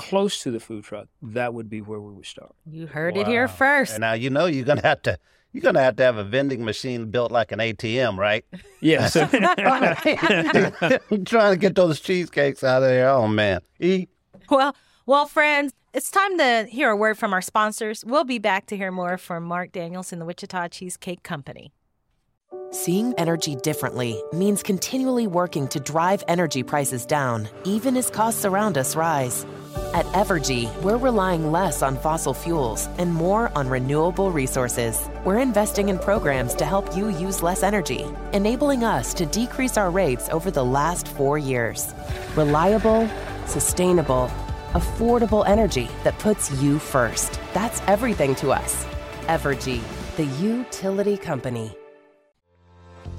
close 0.00 0.42
to 0.42 0.50
the 0.50 0.58
food 0.58 0.82
truck, 0.82 1.08
that 1.20 1.52
would 1.52 1.68
be 1.68 1.82
where 1.82 2.00
we 2.00 2.14
would 2.14 2.24
start. 2.24 2.54
You 2.64 2.86
heard 2.86 3.16
wow. 3.16 3.20
it 3.20 3.26
here 3.26 3.48
first. 3.48 3.92
And 3.92 4.00
now 4.00 4.14
you 4.14 4.30
know 4.30 4.46
you're 4.46 4.64
going 4.64 4.80
to 4.80 4.86
have 4.86 5.02
to 5.02 5.18
you're 5.52 5.60
going 5.60 5.74
to 5.74 5.82
have 5.82 5.96
to 5.96 6.02
have 6.02 6.16
a 6.16 6.24
vending 6.24 6.64
machine 6.64 7.10
built 7.10 7.30
like 7.30 7.52
an 7.52 7.58
ATM, 7.58 8.16
right? 8.16 8.44
Yes. 8.82 9.14
I'm 11.10 11.24
trying 11.26 11.52
to 11.52 11.58
get 11.58 11.74
those 11.74 12.00
cheesecakes 12.00 12.64
out 12.64 12.82
of 12.82 12.88
there. 12.88 13.10
Oh, 13.10 13.28
man. 13.28 13.60
Eat. 13.78 14.08
Well, 14.48 14.74
well, 15.04 15.26
friends, 15.26 15.74
it's 15.92 16.10
time 16.10 16.38
to 16.38 16.66
hear 16.66 16.88
a 16.88 16.96
word 16.96 17.18
from 17.18 17.34
our 17.34 17.42
sponsors. 17.42 18.06
We'll 18.06 18.24
be 18.24 18.38
back 18.38 18.64
to 18.68 18.78
hear 18.78 18.90
more 18.90 19.18
from 19.18 19.44
Mark 19.44 19.72
Daniels 19.72 20.12
and 20.12 20.20
the 20.22 20.24
Wichita 20.24 20.68
Cheesecake 20.68 21.22
Company. 21.22 21.74
Seeing 22.72 23.12
energy 23.18 23.56
differently 23.56 24.22
means 24.32 24.62
continually 24.62 25.26
working 25.26 25.66
to 25.68 25.80
drive 25.80 26.22
energy 26.28 26.62
prices 26.62 27.04
down, 27.04 27.48
even 27.64 27.96
as 27.96 28.08
costs 28.08 28.44
around 28.44 28.78
us 28.78 28.94
rise. 28.94 29.44
At 29.94 30.06
Evergy, 30.06 30.68
we're 30.82 30.96
relying 30.96 31.50
less 31.52 31.82
on 31.82 31.96
fossil 31.96 32.34
fuels 32.34 32.88
and 32.98 33.12
more 33.12 33.50
on 33.56 33.68
renewable 33.68 34.30
resources. 34.30 35.08
We're 35.24 35.38
investing 35.38 35.88
in 35.88 35.98
programs 35.98 36.54
to 36.54 36.64
help 36.64 36.96
you 36.96 37.08
use 37.08 37.42
less 37.42 37.62
energy, 37.62 38.04
enabling 38.32 38.84
us 38.84 39.14
to 39.14 39.26
decrease 39.26 39.76
our 39.76 39.90
rates 39.90 40.28
over 40.28 40.50
the 40.50 40.64
last 40.64 41.08
four 41.08 41.38
years. 41.38 41.92
Reliable, 42.36 43.08
sustainable, 43.46 44.30
affordable 44.72 45.46
energy 45.46 45.88
that 46.04 46.18
puts 46.18 46.50
you 46.62 46.78
first. 46.78 47.40
That's 47.52 47.80
everything 47.86 48.34
to 48.36 48.50
us. 48.50 48.84
Evergy, 49.26 49.80
the 50.16 50.26
utility 50.44 51.16
company. 51.16 51.76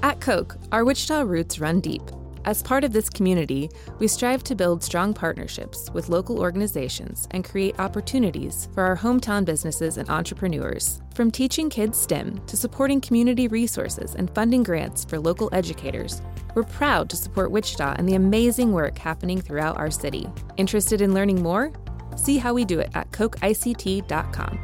At 0.02 0.20
Koch, 0.20 0.56
our 0.70 0.84
Wichita 0.84 1.22
roots 1.22 1.58
run 1.58 1.80
deep. 1.80 2.02
As 2.44 2.60
part 2.60 2.82
of 2.82 2.92
this 2.92 3.08
community, 3.08 3.70
we 4.00 4.08
strive 4.08 4.42
to 4.44 4.56
build 4.56 4.82
strong 4.82 5.14
partnerships 5.14 5.88
with 5.92 6.08
local 6.08 6.40
organizations 6.40 7.28
and 7.30 7.44
create 7.44 7.78
opportunities 7.78 8.68
for 8.74 8.82
our 8.82 8.96
hometown 8.96 9.44
businesses 9.44 9.96
and 9.96 10.10
entrepreneurs. 10.10 11.00
From 11.14 11.30
teaching 11.30 11.70
kids 11.70 11.98
STEM 11.98 12.44
to 12.46 12.56
supporting 12.56 13.00
community 13.00 13.46
resources 13.46 14.16
and 14.16 14.28
funding 14.34 14.64
grants 14.64 15.04
for 15.04 15.20
local 15.20 15.50
educators, 15.52 16.20
we're 16.56 16.64
proud 16.64 17.08
to 17.10 17.16
support 17.16 17.52
Wichita 17.52 17.94
and 17.96 18.08
the 18.08 18.16
amazing 18.16 18.72
work 18.72 18.98
happening 18.98 19.40
throughout 19.40 19.78
our 19.78 19.90
city. 19.90 20.28
Interested 20.56 21.00
in 21.00 21.14
learning 21.14 21.42
more? 21.42 21.72
See 22.16 22.38
how 22.38 22.54
we 22.54 22.64
do 22.64 22.80
it 22.80 22.90
at 22.94 23.10
KochICT.com. 23.12 24.58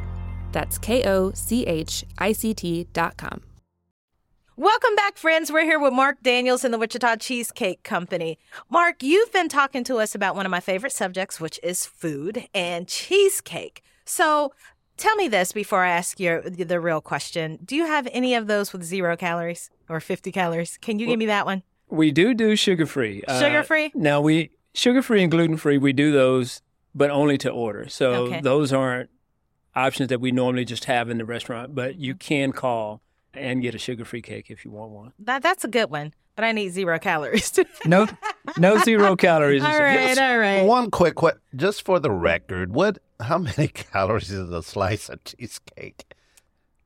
That's 0.51 0.77
K 0.77 1.07
O 1.07 1.31
C 1.31 1.65
H 1.65 2.03
I 2.17 2.33
C 2.33 2.53
T.com. 2.53 3.48
Welcome 4.59 4.93
back, 4.93 5.15
friends. 5.15 5.53
We're 5.53 5.63
here 5.63 5.79
with 5.79 5.93
Mark 5.93 6.21
Daniels 6.21 6.65
and 6.65 6.73
the 6.73 6.77
Wichita 6.77 7.15
Cheesecake 7.15 7.81
Company. 7.83 8.37
Mark, 8.69 9.01
you've 9.01 9.31
been 9.31 9.47
talking 9.47 9.85
to 9.85 9.99
us 9.99 10.13
about 10.13 10.35
one 10.35 10.45
of 10.45 10.49
my 10.49 10.59
favorite 10.59 10.91
subjects, 10.91 11.39
which 11.39 11.61
is 11.63 11.85
food 11.85 12.45
and 12.53 12.85
cheesecake. 12.85 13.81
So 14.03 14.51
tell 14.97 15.15
me 15.15 15.29
this 15.29 15.53
before 15.53 15.85
I 15.85 15.91
ask 15.91 16.19
you 16.19 16.41
the 16.41 16.81
real 16.81 16.99
question. 16.99 17.59
Do 17.63 17.73
you 17.73 17.85
have 17.85 18.09
any 18.11 18.35
of 18.35 18.47
those 18.47 18.73
with 18.73 18.83
zero 18.83 19.15
calories 19.15 19.69
or 19.87 20.01
50 20.01 20.29
calories? 20.33 20.77
Can 20.77 20.99
you 20.99 21.07
well, 21.07 21.13
give 21.13 21.19
me 21.19 21.27
that 21.27 21.45
one? 21.45 21.63
We 21.87 22.11
do 22.11 22.33
do 22.33 22.57
sugar 22.57 22.85
free. 22.85 23.23
Sugar 23.29 23.63
free? 23.63 23.85
Uh, 23.85 23.89
now, 23.93 24.19
we 24.19 24.51
sugar 24.73 25.01
free 25.01 25.21
and 25.21 25.31
gluten 25.31 25.55
free, 25.55 25.77
we 25.77 25.93
do 25.93 26.11
those, 26.11 26.61
but 26.93 27.09
only 27.09 27.37
to 27.37 27.49
order. 27.49 27.87
So 27.87 28.11
okay. 28.25 28.41
those 28.41 28.73
aren't 28.73 29.09
options 29.73 30.09
that 30.09 30.19
we 30.19 30.33
normally 30.33 30.65
just 30.65 30.83
have 30.83 31.09
in 31.09 31.17
the 31.17 31.23
restaurant, 31.23 31.73
but 31.73 31.95
you 31.95 32.13
can 32.13 32.51
call 32.51 33.01
and 33.33 33.61
get 33.61 33.75
a 33.75 33.77
sugar-free 33.77 34.21
cake 34.21 34.47
if 34.49 34.65
you 34.65 34.71
want 34.71 34.91
one. 34.91 35.13
That 35.19 35.41
that's 35.43 35.63
a 35.63 35.67
good 35.67 35.89
one, 35.89 36.13
but 36.35 36.45
I 36.45 36.51
need 36.51 36.69
zero 36.69 36.99
calories. 36.99 37.57
no, 37.85 38.07
no 38.57 38.77
zero 38.79 39.15
calories. 39.27 39.63
all 39.63 39.79
right, 39.79 40.17
all 40.17 40.37
right. 40.37 40.61
One 40.63 40.89
quick, 40.91 41.15
quick, 41.15 41.37
just 41.55 41.85
for 41.85 41.99
the 41.99 42.11
record, 42.11 42.73
what? 42.73 42.99
How 43.19 43.37
many 43.37 43.67
calories 43.73 44.31
is 44.31 44.49
a 44.49 44.63
slice 44.63 45.09
of 45.09 45.23
cheesecake? 45.23 46.13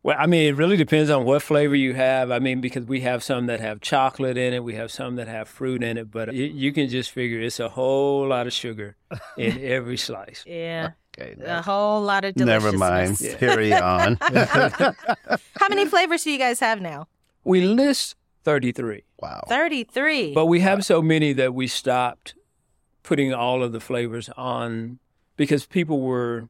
Well, 0.01 0.17
I 0.19 0.25
mean, 0.27 0.49
it 0.49 0.57
really 0.57 0.75
depends 0.75 1.09
on 1.09 1.23
what 1.23 1.41
flavor 1.41 1.75
you 1.75 1.93
have. 1.93 2.29
I 2.29 2.39
mean, 2.39 2.59
because 2.59 2.85
we 2.85 2.99
have 3.01 3.23
some 3.23 3.45
that 3.45 3.61
have 3.61 3.79
chocolate 3.79 4.37
in 4.37 4.53
it, 4.53 4.61
we 4.61 4.75
have 4.75 4.91
some 4.91 5.15
that 5.15 5.29
have 5.29 5.47
fruit 5.47 5.81
in 5.81 5.97
it, 5.97 6.11
but 6.11 6.33
you, 6.33 6.43
you 6.43 6.73
can 6.73 6.89
just 6.89 7.11
figure 7.11 7.39
it's 7.39 7.61
a 7.61 7.69
whole 7.69 8.27
lot 8.27 8.45
of 8.45 8.51
sugar 8.51 8.97
in 9.37 9.63
every 9.63 9.95
slice. 9.95 10.43
Yeah. 10.45 10.91
Okay, 11.17 11.35
A 11.45 11.61
whole 11.61 12.01
lot 12.01 12.25
of 12.25 12.33
deliciousness. 12.35 12.73
never 12.73 12.77
mind. 12.77 13.17
Carry 13.39 13.73
on. 13.73 14.17
How 14.21 15.69
many 15.69 15.85
flavors 15.85 16.23
do 16.23 16.31
you 16.31 16.39
guys 16.39 16.59
have 16.59 16.81
now? 16.81 17.07
We 17.43 17.61
list 17.61 18.15
33, 18.45 19.03
wow. 19.19 19.43
33. 19.47 20.33
but 20.33 20.47
we 20.47 20.61
have 20.61 20.83
so 20.83 21.01
many 21.01 21.33
that 21.33 21.53
we 21.53 21.67
stopped 21.67 22.35
putting 23.03 23.33
all 23.33 23.61
of 23.63 23.71
the 23.73 23.79
flavors 23.79 24.29
on 24.37 24.99
because 25.37 25.65
people 25.65 26.01
were 26.01 26.49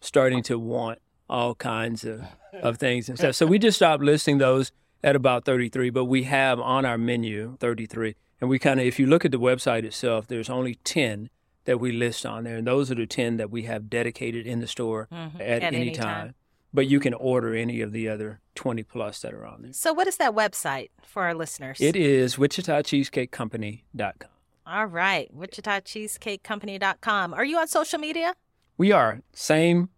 starting 0.00 0.42
to 0.44 0.58
want 0.58 0.98
all 1.28 1.54
kinds 1.54 2.04
of, 2.04 2.22
of 2.54 2.78
things 2.78 3.08
and 3.08 3.18
stuff. 3.18 3.34
So 3.34 3.46
we 3.46 3.58
just 3.58 3.76
stopped 3.76 4.02
listing 4.02 4.38
those 4.38 4.72
at 5.04 5.16
about 5.16 5.44
33, 5.44 5.90
but 5.90 6.04
we 6.04 6.22
have 6.24 6.60
on 6.60 6.84
our 6.84 6.98
menu 6.98 7.56
33. 7.60 8.14
And 8.40 8.48
we 8.50 8.58
kind 8.58 8.80
of, 8.80 8.86
if 8.86 8.98
you 8.98 9.06
look 9.06 9.24
at 9.24 9.30
the 9.30 9.38
website 9.40 9.84
itself, 9.84 10.26
there's 10.26 10.50
only 10.50 10.76
10 10.76 11.30
that 11.64 11.78
we 11.80 11.92
list 11.92 12.24
on 12.26 12.44
there. 12.44 12.56
And 12.56 12.66
those 12.66 12.90
are 12.90 12.94
the 12.94 13.06
10 13.06 13.36
that 13.36 13.50
we 13.50 13.62
have 13.62 13.88
dedicated 13.88 14.46
in 14.46 14.60
the 14.60 14.66
store 14.66 15.08
Mhm. 15.12 15.34
at, 15.36 15.40
At 15.40 15.62
any, 15.62 15.76
any 15.82 15.90
time. 15.92 16.04
time. 16.26 16.34
But 16.74 16.86
you 16.86 17.00
can 17.00 17.12
order 17.14 17.54
any 17.54 17.80
of 17.82 17.92
the 17.92 18.08
other 18.08 18.40
20 18.54 18.82
plus 18.82 19.20
that 19.20 19.34
are 19.34 19.44
on 19.46 19.62
there. 19.62 19.72
so, 19.74 19.92
what 19.92 20.06
is 20.06 20.16
that 20.16 20.32
website 20.34 20.88
for 21.02 21.22
our 21.24 21.34
listeners? 21.34 21.80
It 21.80 21.94
is 21.96 22.36
WichitaCheesecakeCompany.com. 22.36 24.30
All 24.66 24.86
right. 24.86 25.28
WichitaCheesecakeCompany.com. 25.36 27.34
Are 27.34 27.44
you 27.44 27.58
on 27.58 27.68
social 27.68 27.98
media? 27.98 28.34
We 28.78 28.92
are 28.92 29.20
same 29.32 29.90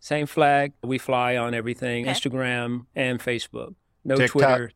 same 0.00 0.26
flag. 0.26 0.72
We 0.82 0.98
fly 0.98 1.36
on 1.36 1.54
everything: 1.54 2.08
Okay. 2.08 2.12
Instagram 2.18 2.86
and 2.96 3.20
Facebook. 3.20 3.74
No 4.04 4.16
TikTok? 4.16 4.32
Twitter. 4.32 4.72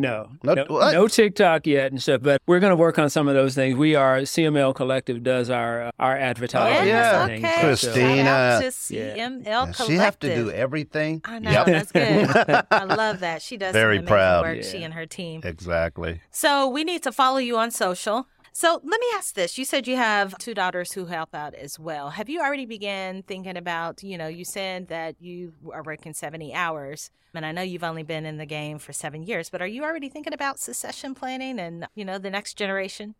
No, 0.00 0.30
No- 0.42 0.54
no, 0.54 0.64
what? 0.68 0.92
no 0.92 1.06
TikTok 1.08 1.66
yet 1.66 1.92
and 1.92 2.00
stuff. 2.02 2.22
But 2.22 2.40
we're 2.46 2.58
going 2.60 2.70
to 2.70 2.76
work 2.76 2.98
on 2.98 3.10
some 3.10 3.28
of 3.28 3.34
those 3.34 3.54
things. 3.54 3.76
We 3.76 3.94
are 3.94 4.18
CML 4.20 4.74
Collective 4.74 5.22
does 5.22 5.50
our 5.50 5.82
uh, 5.82 5.90
our 5.98 6.16
advertising. 6.16 6.82
Oh, 6.82 6.84
yeah. 6.86 7.26
things. 7.26 7.44
okay. 7.44 7.60
Christine. 7.60 8.16
Shout 8.16 8.26
out 8.26 8.56
to 8.58 8.62
Christina. 8.64 9.14
CML 9.14 9.44
Yeah, 9.44 9.60
Collective. 9.60 9.86
she 9.86 9.92
have 9.94 10.18
to 10.20 10.34
do 10.34 10.50
everything. 10.50 11.20
I 11.24 11.38
know 11.38 11.50
Yep. 11.50 11.66
that's 11.66 11.92
good. 11.92 12.66
I 12.70 12.84
love 12.84 13.20
that 13.20 13.42
she 13.42 13.56
does 13.56 13.72
Very 13.72 13.96
some 13.96 14.04
amazing 14.04 14.06
proud. 14.08 14.42
work. 14.44 14.56
Yeah. 14.56 14.62
She 14.70 14.82
and 14.82 14.94
her 14.94 15.06
team. 15.06 15.42
Exactly. 15.44 16.20
So 16.30 16.66
we 16.68 16.82
need 16.84 17.02
to 17.02 17.12
follow 17.12 17.38
you 17.38 17.58
on 17.58 17.70
social. 17.70 18.26
So 18.52 18.80
let 18.82 19.00
me 19.00 19.06
ask 19.14 19.34
this. 19.34 19.58
You 19.58 19.64
said 19.64 19.86
you 19.86 19.96
have 19.96 20.36
two 20.38 20.54
daughters 20.54 20.92
who 20.92 21.06
help 21.06 21.34
out 21.34 21.54
as 21.54 21.78
well. 21.78 22.10
Have 22.10 22.28
you 22.28 22.40
already 22.40 22.66
began 22.66 23.22
thinking 23.22 23.56
about, 23.56 24.02
you 24.02 24.18
know, 24.18 24.26
you 24.28 24.44
said 24.44 24.88
that 24.88 25.16
you 25.20 25.52
are 25.72 25.82
working 25.82 26.12
70 26.14 26.52
hours, 26.52 27.10
and 27.32 27.46
I 27.46 27.52
know 27.52 27.62
you've 27.62 27.84
only 27.84 28.02
been 28.02 28.26
in 28.26 28.38
the 28.38 28.46
game 28.46 28.78
for 28.78 28.92
seven 28.92 29.22
years, 29.22 29.50
but 29.50 29.62
are 29.62 29.66
you 29.66 29.84
already 29.84 30.08
thinking 30.08 30.32
about 30.34 30.58
succession 30.58 31.14
planning 31.14 31.58
and, 31.60 31.86
you 31.94 32.04
know, 32.04 32.18
the 32.18 32.30
next 32.30 32.54
generation? 32.54 33.14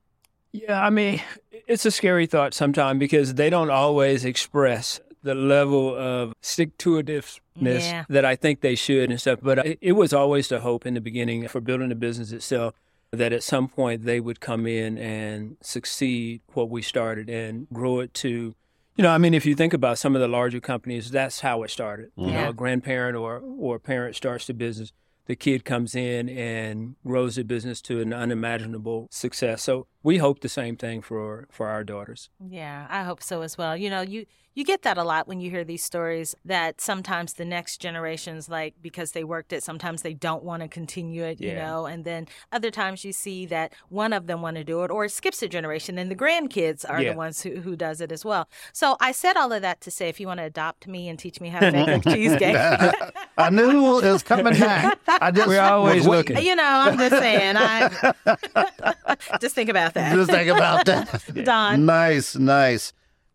Yeah, 0.53 0.85
I 0.85 0.91
mean, 0.91 1.23
it's 1.69 1.87
a 1.87 1.93
scary 1.93 2.27
thought 2.27 2.53
sometimes 2.55 2.99
because 2.99 3.35
they 3.35 3.51
don't 3.51 3.71
always 3.71 4.25
express 4.25 5.01
the 5.23 5.35
level 5.35 5.95
of 5.95 6.33
stick 6.41 6.77
to 6.79 7.01
itiveness 7.01 7.39
Yeah. 7.57 8.05
that 8.09 8.25
I 8.25 8.35
think 8.35 8.63
they 8.63 8.75
should 8.75 9.11
and 9.11 9.21
stuff. 9.21 9.39
But 9.43 9.65
it, 9.65 9.79
it 9.81 9.93
was 9.93 10.13
always 10.13 10.49
the 10.49 10.61
hope 10.61 10.87
in 10.87 10.95
the 10.95 11.01
beginning 11.01 11.47
for 11.47 11.61
building 11.61 11.91
the 11.91 11.95
business 11.95 12.33
itself 12.33 12.75
that 13.13 13.33
at 13.33 13.43
some 13.43 13.69
point 13.69 14.05
they 14.05 14.21
would 14.21 14.41
come 14.41 14.67
in 14.67 14.97
and 14.99 15.57
succeed 15.61 16.43
what 16.53 16.71
we 16.71 16.83
started 16.83 17.29
and 17.29 17.69
grow 17.73 18.01
it 18.01 18.15
to. 18.15 18.55
You 18.97 19.03
know, 19.03 19.11
I 19.11 19.19
mean, 19.19 19.35
if 19.35 19.47
you 19.47 19.55
think 19.55 19.73
about 19.73 19.99
some 19.99 20.15
of 20.15 20.21
the 20.21 20.29
larger 20.29 20.61
companies, 20.61 21.11
that's 21.11 21.41
how 21.41 21.63
it 21.63 21.71
started. 21.71 22.11
You 22.17 22.27
mm-hmm. 22.27 22.35
know, 22.35 22.49
a 22.51 22.53
grandparent 22.53 23.17
or 23.17 23.39
or 23.39 23.77
a 23.77 23.81
parent 23.81 24.17
starts 24.17 24.47
the 24.47 24.55
business 24.55 24.93
the 25.31 25.37
kid 25.37 25.65
comes 25.65 25.95
in 25.95 26.29
and 26.29 26.97
grows 27.07 27.37
the 27.37 27.45
business 27.45 27.81
to 27.81 28.01
an 28.01 28.13
unimaginable 28.13 29.07
success. 29.13 29.63
So 29.63 29.87
we 30.03 30.19
hope 30.19 30.41
the 30.41 30.49
same 30.49 30.77
thing 30.77 31.03
for 31.03 31.47
for 31.51 31.69
our 31.69 31.85
daughters. 31.85 32.31
Yeah, 32.49 32.87
I 32.91 33.03
hope 33.05 33.23
so 33.23 33.43
as 33.43 33.57
well. 33.59 33.77
You 33.77 33.91
know, 33.91 34.01
you 34.01 34.27
you 34.53 34.65
get 34.65 34.83
that 34.83 34.99
a 34.99 35.05
lot 35.05 35.29
when 35.29 35.41
you 35.41 35.49
hear 35.49 35.63
these 35.63 35.83
stories 35.85 36.35
that 36.45 36.81
sometimes 36.81 37.35
the 37.35 37.45
next 37.45 37.77
generations 37.81 38.49
like 38.49 38.75
because 38.83 39.13
they 39.13 39.23
worked 39.23 39.53
it, 39.53 39.63
sometimes 39.63 40.03
they 40.03 40.13
don't 40.13 40.43
want 40.43 40.61
to 40.63 40.69
continue 40.69 41.23
it, 41.23 41.41
you 41.41 41.55
know, 41.55 41.87
and 41.87 42.05
then 42.05 42.27
other 42.51 42.69
times 42.71 43.05
you 43.05 43.13
see 43.13 43.47
that 43.47 43.73
one 43.91 44.13
of 44.13 44.27
them 44.27 44.43
want 44.43 44.57
to 44.57 44.65
do 44.65 44.83
it 44.83 44.91
or 44.91 45.05
it 45.05 45.13
skips 45.13 45.41
a 45.45 45.49
generation 45.49 45.99
and 45.99 46.11
the 46.11 46.17
grandkids 46.17 46.85
are 46.89 47.01
Yeah. 47.01 47.13
the 47.13 47.17
ones 47.17 47.43
who, 47.43 47.61
who 47.61 47.77
does 47.77 48.01
it 48.01 48.11
as 48.11 48.25
well. 48.25 48.49
So 48.73 48.97
I 49.01 49.13
said 49.13 49.37
all 49.37 49.53
of 49.53 49.63
that 49.63 49.81
to 49.83 49.91
say 49.91 50.09
if 50.09 50.19
you 50.19 50.27
want 50.27 50.39
to 50.39 50.45
adopt 50.45 50.89
me 50.89 51.09
and 51.09 51.17
teach 51.17 51.41
me 51.41 51.49
how 51.49 51.61
to 51.61 51.71
make 51.71 52.03
cheesecake. 52.13 52.57
I 53.39 53.51
knew 53.51 54.01
it 54.01 54.11
was 54.13 54.25
coming 54.25 54.59
back. 54.59 54.99
I 55.07 55.31
just 55.39 55.47
We're 55.47 55.61
always 55.61 56.07
was 56.07 56.09
looking. 56.09 56.39
you 56.45 56.57
know, 56.57 56.65
I'm 56.67 56.99
just 56.99 57.17
saying. 57.17 57.55
I 57.57 59.17
just 59.41 59.55
think 59.55 59.71
about 59.71 59.90
that. 59.95 60.15
Just 60.15 60.31
think 60.31 60.49
about 60.49 60.87
that. 60.87 61.23
Don. 61.45 61.87
Nice, 61.87 62.37
nice. 62.37 62.93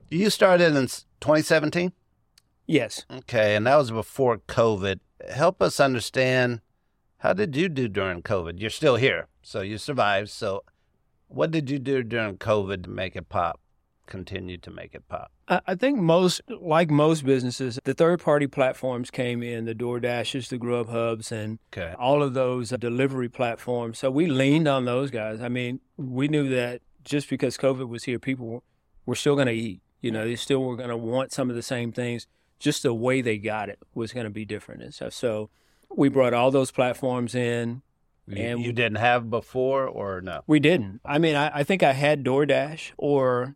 You 0.10 0.30
started 0.30 0.76
in 0.76 0.88
2017? 0.88 1.92
Yes. 2.68 3.06
Okay, 3.12 3.56
and 3.56 3.68
that 3.68 3.76
was 3.76 3.92
before 3.92 4.38
COVID. 4.38 5.00
Help 5.30 5.62
us 5.62 5.80
understand 5.80 6.62
how 7.20 7.34
did 7.34 7.56
you 7.56 7.70
do 7.70 7.88
during 7.88 8.22
COVID? 8.22 8.60
You're 8.60 8.70
still 8.70 8.96
here, 8.98 9.28
so 9.42 9.62
you 9.62 9.78
survived. 9.78 10.30
So, 10.30 10.64
what 11.28 11.52
did 11.52 11.70
you 11.70 11.80
do 11.80 12.04
during 12.04 12.38
COVID 12.38 12.84
to 12.84 12.90
make 12.90 13.16
it 13.16 13.30
pop? 13.30 13.60
Continue 14.06 14.58
to 14.58 14.72
make 14.72 14.94
it 14.94 15.08
pop. 15.08 15.32
I 15.48 15.76
think 15.76 16.00
most, 16.00 16.42
like 16.62 16.90
most 16.90 17.24
businesses, 17.26 17.80
the 17.84 17.94
third 17.94 18.20
party 18.20 18.48
platforms 18.48 19.12
came 19.12 19.44
in 19.44 19.66
the 19.66 19.76
DoorDashes, 19.76 20.50
the 20.50 20.58
Grub 20.58 20.90
Hubs, 20.90 21.32
and 21.32 21.60
Okay. 21.72 21.94
all 22.00 22.24
of 22.24 22.34
those 22.34 22.74
uh, 22.74 22.78
delivery 22.78 23.30
platforms. 23.30 24.00
So 24.00 24.10
we 24.10 24.26
leaned 24.26 24.68
on 24.68 24.86
those 24.86 25.12
guys. 25.12 25.42
I 25.42 25.50
mean, 25.50 25.82
we 25.98 26.28
knew 26.28 26.50
that 26.50 26.82
just 27.04 27.30
because 27.30 27.58
COVID 27.58 27.88
was 27.88 28.06
here, 28.06 28.18
people 28.18 28.48
were, 28.48 28.60
were 29.06 29.16
still 29.16 29.36
going 29.36 29.48
to 29.48 29.54
eat. 29.54 29.82
You 30.02 30.12
know, 30.12 30.26
they 30.26 30.36
still 30.36 30.64
were 30.64 30.76
going 30.76 30.90
to 30.90 30.98
want 30.98 31.32
some 31.32 31.50
of 31.52 31.56
the 31.56 31.62
same 31.62 31.92
things. 31.92 32.26
Just 32.58 32.82
the 32.84 32.94
way 32.94 33.22
they 33.22 33.38
got 33.38 33.70
it 33.70 33.78
was 33.94 34.14
going 34.14 34.24
to 34.24 34.30
be 34.32 34.46
different 34.46 34.82
and 34.82 34.94
stuff. 34.94 35.14
So 35.14 35.50
we 35.96 36.10
brought 36.10 36.34
all 36.34 36.50
those 36.52 36.72
platforms 36.72 37.36
in. 37.36 37.84
You, 38.28 38.38
And- 38.44 38.62
you 38.64 38.74
didn't 38.74 38.98
have 38.98 39.30
before, 39.30 39.86
or 39.86 40.22
no? 40.22 40.42
We 40.48 40.60
didn't. 40.60 41.02
I 41.06 41.20
mean, 41.20 41.36
I, 41.36 41.60
I 41.60 41.64
think 41.64 41.84
I 41.84 41.94
had 41.94 42.24
DoorDash 42.24 42.94
or 42.98 43.56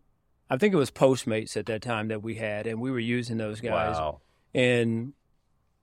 I 0.49 0.57
think 0.57 0.73
it 0.73 0.77
was 0.77 0.91
Postmates 0.91 1.55
at 1.55 1.67
that 1.67 1.81
time 1.81 2.07
that 2.07 2.23
we 2.23 2.35
had, 2.35 2.65
and 2.65 2.81
we 2.81 2.91
were 2.91 2.99
using 2.99 3.37
those 3.37 3.61
guys. 3.61 3.95
Wow. 3.95 4.21
And 4.53 5.13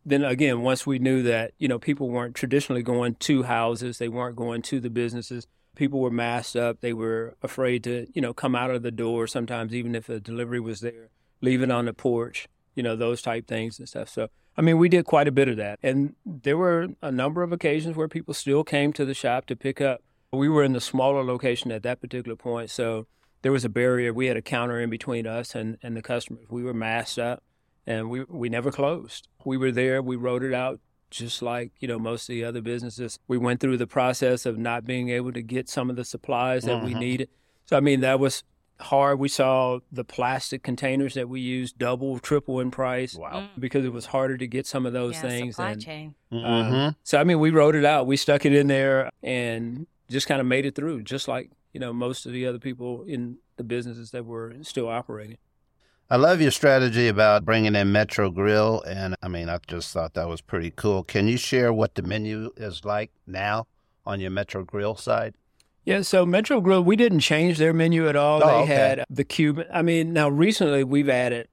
then 0.04 0.24
again, 0.24 0.62
once 0.62 0.86
we 0.86 0.98
knew 0.98 1.22
that, 1.24 1.52
you 1.58 1.68
know, 1.68 1.78
people 1.78 2.08
weren't 2.08 2.34
traditionally 2.34 2.82
going 2.82 3.14
to 3.16 3.44
houses, 3.44 3.98
they 3.98 4.08
weren't 4.08 4.36
going 4.36 4.62
to 4.62 4.80
the 4.80 4.90
businesses. 4.90 5.46
People 5.74 6.00
were 6.00 6.10
masked 6.10 6.56
up. 6.56 6.80
They 6.80 6.92
were 6.92 7.36
afraid 7.42 7.84
to, 7.84 8.06
you 8.14 8.22
know, 8.22 8.32
come 8.32 8.54
out 8.54 8.70
of 8.70 8.82
the 8.82 8.90
door 8.90 9.26
sometimes, 9.26 9.74
even 9.74 9.94
if 9.94 10.08
a 10.08 10.18
delivery 10.18 10.60
was 10.60 10.80
there, 10.80 11.10
leave 11.42 11.62
it 11.62 11.70
on 11.70 11.84
the 11.84 11.92
porch, 11.92 12.48
you 12.74 12.82
know, 12.82 12.96
those 12.96 13.20
type 13.20 13.46
things 13.46 13.78
and 13.78 13.88
stuff. 13.88 14.08
So, 14.08 14.28
I 14.56 14.62
mean, 14.62 14.78
we 14.78 14.88
did 14.88 15.04
quite 15.04 15.28
a 15.28 15.32
bit 15.32 15.48
of 15.48 15.58
that. 15.58 15.78
And 15.82 16.14
there 16.24 16.56
were 16.56 16.88
a 17.02 17.12
number 17.12 17.42
of 17.42 17.52
occasions 17.52 17.94
where 17.94 18.08
people 18.08 18.32
still 18.32 18.64
came 18.64 18.92
to 18.94 19.04
the 19.04 19.12
shop 19.12 19.46
to 19.46 19.56
pick 19.56 19.80
up. 19.80 20.02
We 20.32 20.48
were 20.48 20.64
in 20.64 20.72
the 20.72 20.80
smaller 20.80 21.22
location 21.22 21.70
at 21.70 21.82
that 21.82 22.00
particular 22.00 22.36
point. 22.36 22.70
So 22.70 23.06
there 23.46 23.52
was 23.52 23.64
a 23.64 23.68
barrier. 23.68 24.12
We 24.12 24.26
had 24.26 24.36
a 24.36 24.42
counter 24.42 24.80
in 24.80 24.90
between 24.90 25.24
us 25.24 25.54
and, 25.54 25.78
and 25.80 25.96
the 25.96 26.02
customers. 26.02 26.46
We 26.50 26.64
were 26.64 26.74
masked 26.74 27.20
up 27.20 27.44
and 27.86 28.10
we 28.10 28.24
we 28.24 28.48
never 28.48 28.72
closed. 28.72 29.28
We 29.44 29.56
were 29.56 29.70
there. 29.70 30.02
We 30.02 30.16
wrote 30.16 30.42
it 30.42 30.52
out 30.52 30.80
just 31.12 31.42
like 31.42 31.70
you 31.78 31.86
know 31.86 32.00
most 32.00 32.22
of 32.28 32.32
the 32.34 32.42
other 32.44 32.60
businesses. 32.60 33.20
We 33.28 33.38
went 33.38 33.60
through 33.60 33.76
the 33.76 33.86
process 33.86 34.46
of 34.46 34.58
not 34.58 34.84
being 34.84 35.10
able 35.10 35.32
to 35.32 35.42
get 35.42 35.68
some 35.68 35.90
of 35.90 35.94
the 35.94 36.04
supplies 36.04 36.64
that 36.64 36.82
we 36.82 36.92
Mhm. 36.94 36.98
needed. 36.98 37.28
So 37.66 37.76
I 37.76 37.80
mean 37.80 38.00
that 38.00 38.18
was 38.18 38.42
hard. 38.80 39.20
We 39.20 39.28
saw 39.28 39.78
the 39.92 40.02
plastic 40.04 40.64
containers 40.64 41.14
that 41.14 41.28
we 41.28 41.40
used 41.40 41.78
double, 41.78 42.18
triple 42.18 42.58
in 42.58 42.72
price 42.72 43.14
Wow. 43.14 43.48
because 43.56 43.84
it 43.84 43.92
was 43.92 44.06
harder 44.06 44.36
to 44.38 44.46
get 44.48 44.66
some 44.66 44.84
of 44.86 44.92
those 44.92 45.14
yeah, 45.14 45.20
things. 45.28 45.54
supply 45.54 45.70
and, 45.70 45.80
chain. 45.80 46.14
um, 46.32 46.38
Mm-hmm. 46.40 46.88
so 47.04 47.18
I 47.20 47.22
mean, 47.22 47.38
we 47.38 47.50
wrote 47.50 47.76
it 47.76 47.84
out. 47.84 48.08
We 48.08 48.16
stuck 48.16 48.44
it 48.44 48.52
in 48.52 48.66
there 48.66 49.08
and 49.22 49.86
just 50.10 50.26
kind 50.26 50.40
of 50.40 50.46
made 50.48 50.66
it 50.66 50.74
through, 50.74 51.02
just 51.04 51.28
like 51.28 51.50
you 51.76 51.80
know 51.80 51.92
most 51.92 52.24
of 52.24 52.32
the 52.32 52.46
other 52.46 52.58
people 52.58 53.04
in 53.06 53.36
the 53.58 53.62
businesses 53.62 54.10
that 54.12 54.24
were 54.24 54.54
still 54.62 54.88
operating. 54.88 55.36
I 56.08 56.16
love 56.16 56.40
your 56.40 56.50
strategy 56.50 57.06
about 57.06 57.44
bringing 57.44 57.74
in 57.74 57.92
Metro 57.92 58.30
Grill, 58.30 58.80
and 58.88 59.14
I 59.22 59.28
mean, 59.28 59.50
I 59.50 59.58
just 59.66 59.92
thought 59.92 60.14
that 60.14 60.26
was 60.26 60.40
pretty 60.40 60.72
cool. 60.74 61.02
Can 61.02 61.28
you 61.28 61.36
share 61.36 61.74
what 61.74 61.94
the 61.94 62.00
menu 62.00 62.50
is 62.56 62.86
like 62.86 63.10
now 63.26 63.66
on 64.06 64.20
your 64.20 64.30
Metro 64.30 64.64
Grill 64.64 64.96
side? 64.96 65.34
Yeah, 65.84 66.00
so 66.00 66.24
Metro 66.24 66.62
Grill, 66.62 66.82
we 66.82 66.96
didn't 66.96 67.20
change 67.20 67.58
their 67.58 67.74
menu 67.74 68.08
at 68.08 68.16
all. 68.16 68.42
Oh, 68.42 68.46
they 68.46 68.62
okay. 68.62 68.74
had 68.74 69.04
the 69.10 69.24
Cuban. 69.24 69.66
I 69.70 69.82
mean, 69.82 70.14
now 70.14 70.30
recently 70.30 70.82
we've 70.82 71.10
added, 71.10 71.46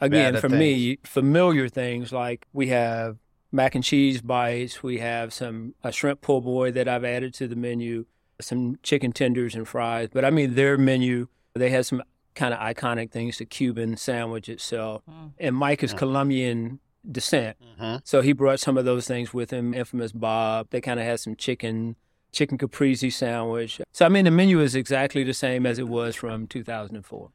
again, 0.00 0.34
Added 0.34 0.40
for 0.40 0.48
me, 0.48 0.98
familiar 1.04 1.68
things 1.68 2.12
like 2.12 2.44
we 2.52 2.68
have 2.68 3.18
mac 3.52 3.76
and 3.76 3.84
cheese 3.84 4.20
bites. 4.20 4.82
We 4.82 4.98
have 4.98 5.32
some 5.32 5.76
a 5.84 5.92
shrimp 5.92 6.22
po' 6.22 6.40
boy 6.40 6.72
that 6.72 6.88
I've 6.88 7.04
added 7.04 7.34
to 7.34 7.46
the 7.46 7.54
menu, 7.54 8.06
some 8.40 8.78
chicken 8.82 9.12
tenders 9.12 9.54
and 9.54 9.66
fries. 9.66 10.08
But 10.12 10.24
I 10.24 10.30
mean, 10.30 10.54
their 10.54 10.76
menu, 10.78 11.28
they 11.54 11.70
had 11.70 11.86
some 11.86 12.02
kind 12.34 12.54
of 12.54 12.60
iconic 12.60 13.10
things, 13.10 13.38
the 13.38 13.44
Cuban 13.44 13.96
sandwich 13.96 14.48
itself. 14.48 15.02
Mm. 15.10 15.32
And 15.38 15.56
Mike 15.56 15.82
is 15.82 15.92
Mm. 15.92 15.98
Colombian 15.98 16.80
descent. 17.10 17.56
Mhm. 17.80 18.00
So 18.04 18.20
he 18.20 18.32
brought 18.32 18.60
some 18.60 18.76
of 18.78 18.84
those 18.84 19.06
things 19.06 19.32
with 19.34 19.50
him. 19.50 19.74
Infamous 19.74 20.12
Bob. 20.12 20.68
They 20.70 20.80
kind 20.80 21.00
of 21.00 21.06
had 21.06 21.20
some 21.20 21.34
chicken, 21.36 21.96
chicken 22.32 22.58
caprese 22.58 23.10
sandwich. 23.10 23.80
So 23.92 24.04
I 24.06 24.08
mean, 24.08 24.24
the 24.24 24.30
menu 24.30 24.60
is 24.60 24.74
exactly 24.74 25.24
the 25.24 25.34
same 25.34 25.66
as 25.66 25.78
it 25.78 25.88
was 25.88 26.14
from 26.14 26.46
2004. 26.46 27.30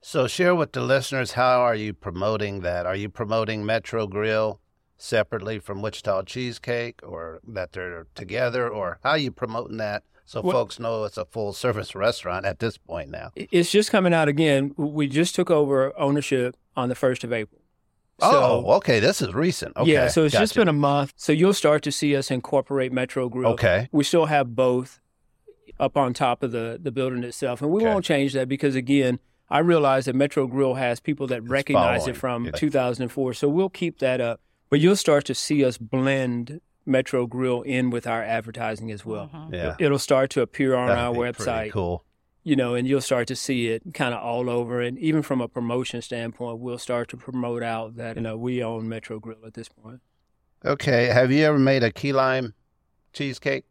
So 0.00 0.26
share 0.26 0.54
with 0.54 0.72
the 0.72 0.80
listeners 0.80 1.32
how 1.32 1.60
are 1.60 1.74
you 1.74 1.92
promoting 1.92 2.60
that? 2.60 2.86
Are 2.86 2.96
you 2.96 3.08
promoting 3.08 3.64
Metro 3.66 4.06
Grill 4.06 4.60
separately 4.96 5.58
from 5.60 5.82
Wichita 5.82 6.22
Cheesecake 6.22 7.00
or 7.02 7.40
that 7.46 7.72
they're 7.72 8.06
together 8.14 8.68
or 8.68 8.98
how 9.04 9.10
are 9.10 9.18
you 9.18 9.30
promoting 9.30 9.76
that 9.76 10.02
so 10.28 10.40
Well- 10.42 10.52
folks 10.52 10.78
know 10.78 11.04
it's 11.04 11.16
a 11.16 11.24
full 11.24 11.52
service 11.52 11.94
restaurant 11.94 12.44
at 12.44 12.58
this 12.58 12.76
point 12.76 13.10
now? 13.10 13.30
It's 13.34 13.70
just 13.70 13.90
coming 13.90 14.12
out 14.12 14.28
again. 14.28 14.74
We 14.76 15.08
just 15.08 15.34
took 15.34 15.50
over 15.50 15.98
ownership 15.98 16.56
on 16.76 16.88
the 16.88 16.94
first 16.94 17.24
of 17.24 17.32
April. 17.32 17.60
oh, 18.20 18.72
okay, 18.76 18.98
this 19.00 19.22
is 19.22 19.32
recent. 19.32 19.76
Okay. 19.76 19.92
yeah, 19.92 20.08
so 20.08 20.24
it's 20.24 20.34
just 20.34 20.54
been 20.54 20.68
a 20.68 20.72
month. 20.72 21.12
So 21.16 21.32
you'll 21.32 21.54
start 21.54 21.82
to 21.84 21.92
see 21.92 22.16
us 22.16 22.30
incorporate 22.30 22.92
Metro 22.92 23.28
Grill. 23.28 23.52
Okay. 23.52 23.88
We 23.92 24.02
still 24.04 24.26
have 24.26 24.54
both 24.56 25.00
up 25.78 25.96
on 25.96 26.12
top 26.14 26.42
of 26.42 26.50
the, 26.52 26.78
the 26.82 26.90
building 26.90 27.22
itself. 27.22 27.62
And 27.62 27.70
we 27.70 27.82
Okay. 27.82 27.92
won't 27.92 28.04
change 28.04 28.32
that 28.32 28.48
because, 28.48 28.74
again, 28.74 29.20
I 29.48 29.60
realize 29.60 30.06
that 30.06 30.14
Metro 30.16 30.46
Grill 30.48 30.74
has 30.74 30.98
people 31.00 31.26
that 31.28 31.42
recognize 31.48 32.00
following. 32.02 32.10
it 32.16 32.18
from 32.18 32.44
Yeah. 32.46 32.50
2004. 32.52 33.34
So 33.34 33.48
we'll 33.48 33.70
keep 33.70 34.00
that 34.00 34.20
up. 34.20 34.40
But 34.68 34.80
you'll 34.80 34.96
start 34.96 35.24
to 35.26 35.34
see 35.34 35.64
us 35.64 35.78
blend 35.78 36.60
Metro 36.88 37.26
Grill 37.26 37.62
in 37.62 37.90
with 37.90 38.06
our 38.06 38.22
advertising 38.22 38.90
as 38.90 39.04
well. 39.04 39.30
Mm-hmm. 39.32 39.54
Yeah. 39.54 39.76
It'll 39.78 39.98
start 39.98 40.30
to 40.30 40.40
appear 40.40 40.74
on 40.74 40.88
That'd 40.88 41.04
our 41.04 41.12
be 41.12 41.18
pretty 41.32 41.50
website 41.50 41.70
Cool. 41.72 42.04
you 42.42 42.56
know, 42.56 42.74
and 42.74 42.88
you'll 42.88 43.00
start 43.00 43.28
to 43.28 43.36
see 43.36 43.68
it 43.68 43.82
kind 43.94 44.14
of 44.14 44.22
all 44.22 44.48
over. 44.50 44.80
And 44.80 44.98
even 44.98 45.22
from 45.22 45.40
a 45.40 45.48
promotion 45.48 46.00
standpoint, 46.02 46.58
we'll 46.60 46.78
start 46.78 47.08
to 47.10 47.16
promote 47.16 47.62
out 47.62 47.96
that, 47.96 48.16
you 48.16 48.22
know, 48.22 48.36
we 48.36 48.62
own 48.62 48.88
Metro 48.88 49.18
Grill 49.20 49.44
at 49.46 49.54
this 49.54 49.68
point. 49.68 50.00
Okay. 50.64 51.06
Have 51.06 51.30
you 51.30 51.44
ever 51.44 51.58
made 51.58 51.82
a 51.84 51.92
key 51.92 52.12
lime 52.12 52.54
cheesecake? 53.12 53.64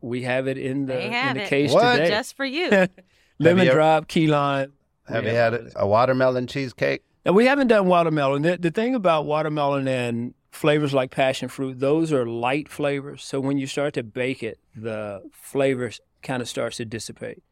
We 0.00 0.22
have 0.22 0.46
it 0.48 0.58
in 0.58 0.86
the, 0.86 0.92
They 0.94 1.06
in 1.06 1.36
the 1.36 1.42
it. 1.44 1.48
case 1.48 1.72
What? 1.72 1.92
today. 1.96 2.08
Just 2.10 2.36
for 2.36 2.44
you. 2.44 2.68
Lemon 3.38 3.64
you 3.64 3.70
ever- 3.70 3.78
drop, 3.78 4.08
key 4.08 4.26
lime. 4.26 4.72
Have 5.06 5.24
We 5.24 5.30
you 5.30 5.36
had 5.36 5.54
it, 5.54 5.72
a 5.76 5.86
watermelon 5.86 6.46
cheesecake? 6.46 7.02
Now, 7.24 7.32
we 7.32 7.46
haven't 7.46 7.68
done 7.68 7.86
watermelon. 7.86 8.42
The, 8.42 8.58
the 8.58 8.70
thing 8.70 8.94
about 8.94 9.24
watermelon 9.26 9.86
and 9.88 10.34
flavors 10.50 10.94
like 10.94 11.10
passion 11.10 11.48
fruit, 11.48 11.80
those 11.80 12.12
are 12.12 12.26
light 12.26 12.68
flavors. 12.68 13.22
So 13.24 13.40
when 13.40 13.58
you 13.58 13.66
start 13.66 13.94
to 13.94 14.02
bake 14.02 14.42
it, 14.42 14.58
the 14.74 15.22
flavors 15.32 16.00
kind 16.22 16.42
of 16.42 16.48
starts 16.48 16.78
to 16.78 16.84
dissipate. 16.84 17.42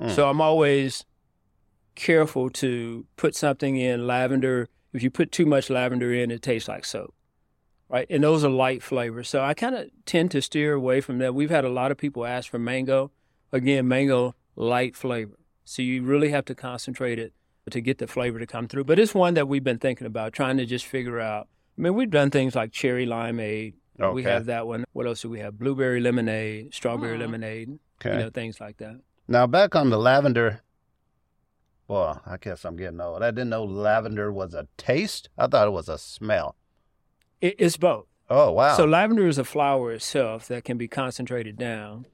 Mm. 0.00 0.10
So 0.10 0.28
I'm 0.28 0.40
always 0.40 1.04
careful 1.94 2.50
to 2.50 3.06
put 3.16 3.34
something 3.34 3.76
in 3.76 4.06
lavender. 4.06 4.68
If 4.92 5.02
you 5.02 5.10
put 5.10 5.32
too 5.32 5.46
much 5.46 5.70
lavender 5.70 6.12
in, 6.12 6.30
it 6.30 6.42
tastes 6.42 6.68
like 6.68 6.84
soap. 6.84 7.14
Right. 7.88 8.06
And 8.08 8.24
those 8.24 8.42
are 8.42 8.48
light 8.48 8.82
flavors. 8.82 9.28
So 9.28 9.42
I 9.42 9.52
kind 9.52 9.74
of 9.74 9.90
tend 10.06 10.30
to 10.30 10.40
steer 10.40 10.72
away 10.72 11.02
from 11.02 11.18
that. 11.18 11.34
We've 11.34 11.50
had 11.50 11.66
a 11.66 11.68
lot 11.68 11.90
of 11.90 11.98
people 11.98 12.24
ask 12.24 12.50
for 12.50 12.58
mango. 12.58 13.10
Again, 13.52 13.86
mango, 13.86 14.34
light 14.56 14.96
flavor. 14.96 15.38
So 15.64 15.82
you 15.82 16.02
really 16.02 16.30
have 16.30 16.46
to 16.46 16.54
concentrate 16.54 17.18
it 17.18 17.34
to 17.70 17.82
get 17.82 17.98
the 17.98 18.06
flavor 18.06 18.38
to 18.38 18.46
come 18.46 18.66
through. 18.66 18.84
But 18.84 18.98
it's 18.98 19.14
one 19.14 19.34
that 19.34 19.46
we've 19.46 19.62
been 19.62 19.78
thinking 19.78 20.06
about, 20.06 20.32
trying 20.32 20.56
to 20.56 20.64
just 20.64 20.86
figure 20.86 21.20
out. 21.20 21.48
I 21.78 21.80
mean, 21.82 21.94
we've 21.94 22.10
done 22.10 22.30
things 22.30 22.54
like 22.54 22.72
cherry 22.72 23.06
limeade. 23.06 23.74
We 24.14 24.24
have 24.24 24.46
that 24.46 24.66
one. 24.66 24.84
What 24.92 25.06
else 25.06 25.22
do 25.22 25.30
we 25.30 25.38
have? 25.40 25.58
Blueberry 25.58 26.00
lemonade, 26.00 26.74
strawberry 26.74 27.16
Mm. 27.16 27.20
lemonade, 27.20 27.78
Okay. 28.00 28.14
you 28.14 28.18
know, 28.24 28.30
things 28.30 28.60
like 28.60 28.78
that. 28.78 29.00
Now 29.28 29.46
back 29.46 29.76
on 29.76 29.90
the 29.90 29.98
lavender. 29.98 30.62
Well, 31.88 32.20
I 32.26 32.36
guess 32.38 32.64
I'm 32.64 32.76
getting 32.76 33.00
old. 33.00 33.22
I 33.22 33.30
didn't 33.30 33.50
know 33.50 33.64
lavender 33.64 34.32
was 34.32 34.54
a 34.54 34.66
taste. 34.76 35.28
I 35.38 35.46
thought 35.46 35.68
it 35.68 35.72
was 35.72 35.88
a 35.88 35.98
smell. 35.98 36.56
It, 37.40 37.56
it's 37.58 37.76
both. 37.76 38.06
Oh 38.30 38.50
wow! 38.52 38.76
So 38.76 38.84
lavender 38.86 39.26
is 39.28 39.36
a 39.38 39.44
flower 39.44 39.92
itself 39.92 40.48
that 40.48 40.64
can 40.64 40.78
be 40.78 40.88
concentrated 40.88 41.56
down. 41.58 42.06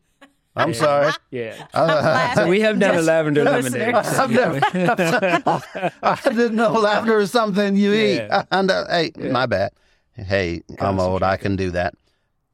I'm 0.56 0.74
sorry. 0.74 1.12
Yeah. 1.30 1.66
I, 1.74 2.32
So 2.34 2.48
we 2.48 2.60
have 2.60 2.78
never 2.78 2.98
a 2.98 3.02
lavender 3.02 3.44
listeners. 3.44 3.74
lemonade. 3.74 3.94
I've 3.94 4.30
never, 4.30 4.60
I 6.02 6.18
didn't 6.24 6.56
know 6.56 6.72
lavender 6.72 7.18
is 7.20 7.30
something 7.30 7.76
you 7.76 7.92
eat. 7.92 8.28
And, 8.50 8.70
uh, 8.70 8.86
hey, 8.88 9.12
my 9.30 9.46
bad. 9.46 9.72
Hey, 10.14 10.62
I'm 10.80 10.98
old. 10.98 11.22
I 11.22 11.36
can 11.36 11.54
do 11.56 11.70
that. 11.72 11.94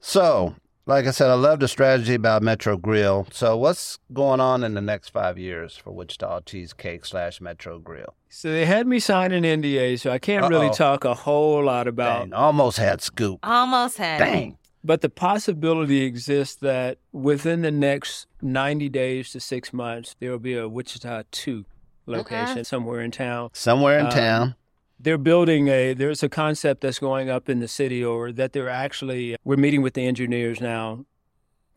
So, 0.00 0.54
like 0.86 1.06
I 1.06 1.12
said, 1.12 1.30
I 1.30 1.34
love 1.34 1.60
the 1.60 1.68
strategy 1.68 2.12
about 2.14 2.42
Metro 2.42 2.76
Grill. 2.76 3.26
So, 3.32 3.56
what's 3.56 3.98
going 4.12 4.40
on 4.40 4.62
in 4.64 4.74
the 4.74 4.82
next 4.82 5.08
five 5.10 5.38
years 5.38 5.74
for 5.76 5.90
Wichita 5.92 6.40
Cheesecake 6.40 7.06
slash 7.06 7.40
Metro 7.40 7.78
Grill? 7.78 8.14
so 8.28 8.50
they 8.50 8.66
had 8.66 8.86
me 8.86 8.98
sign 8.98 9.30
an 9.32 9.44
NDA, 9.44 9.98
so 10.00 10.10
I 10.10 10.18
can't 10.18 10.48
really 10.50 10.66
Uh-oh. 10.66 10.72
talk 10.74 11.04
a 11.04 11.14
whole 11.14 11.64
lot 11.64 11.86
about 11.88 12.24
Dang, 12.24 12.32
almost 12.34 12.76
had 12.78 13.00
scoop. 13.00 13.38
Almost 13.44 13.96
had 13.96 14.20
it. 14.20 14.24
Dang. 14.24 14.58
But 14.86 15.00
the 15.00 15.08
possibility 15.08 16.02
exists 16.02 16.56
that 16.56 16.98
within 17.10 17.62
the 17.62 17.70
next 17.70 18.26
90 18.42 18.90
days 18.90 19.30
to 19.32 19.40
six 19.40 19.72
months, 19.72 20.14
there 20.20 20.30
will 20.30 20.38
be 20.38 20.54
a 20.56 20.68
Wichita 20.68 21.22
2 21.30 21.64
location 22.06 22.64
somewhere 22.64 23.00
in 23.00 23.10
town. 23.10 23.48
Somewhere 23.54 23.98
in 23.98 24.06
Um, 24.06 24.12
town. 24.12 24.54
They're 25.00 25.18
building 25.18 25.68
a, 25.68 25.94
there's 25.94 26.22
a 26.22 26.28
concept 26.28 26.82
that's 26.82 26.98
going 26.98 27.30
up 27.30 27.48
in 27.48 27.60
the 27.60 27.68
city, 27.68 28.04
or 28.04 28.30
that 28.32 28.52
they're 28.52 28.68
actually, 28.68 29.36
we're 29.42 29.56
meeting 29.56 29.80
with 29.82 29.94
the 29.94 30.06
engineers 30.06 30.60
now 30.60 31.06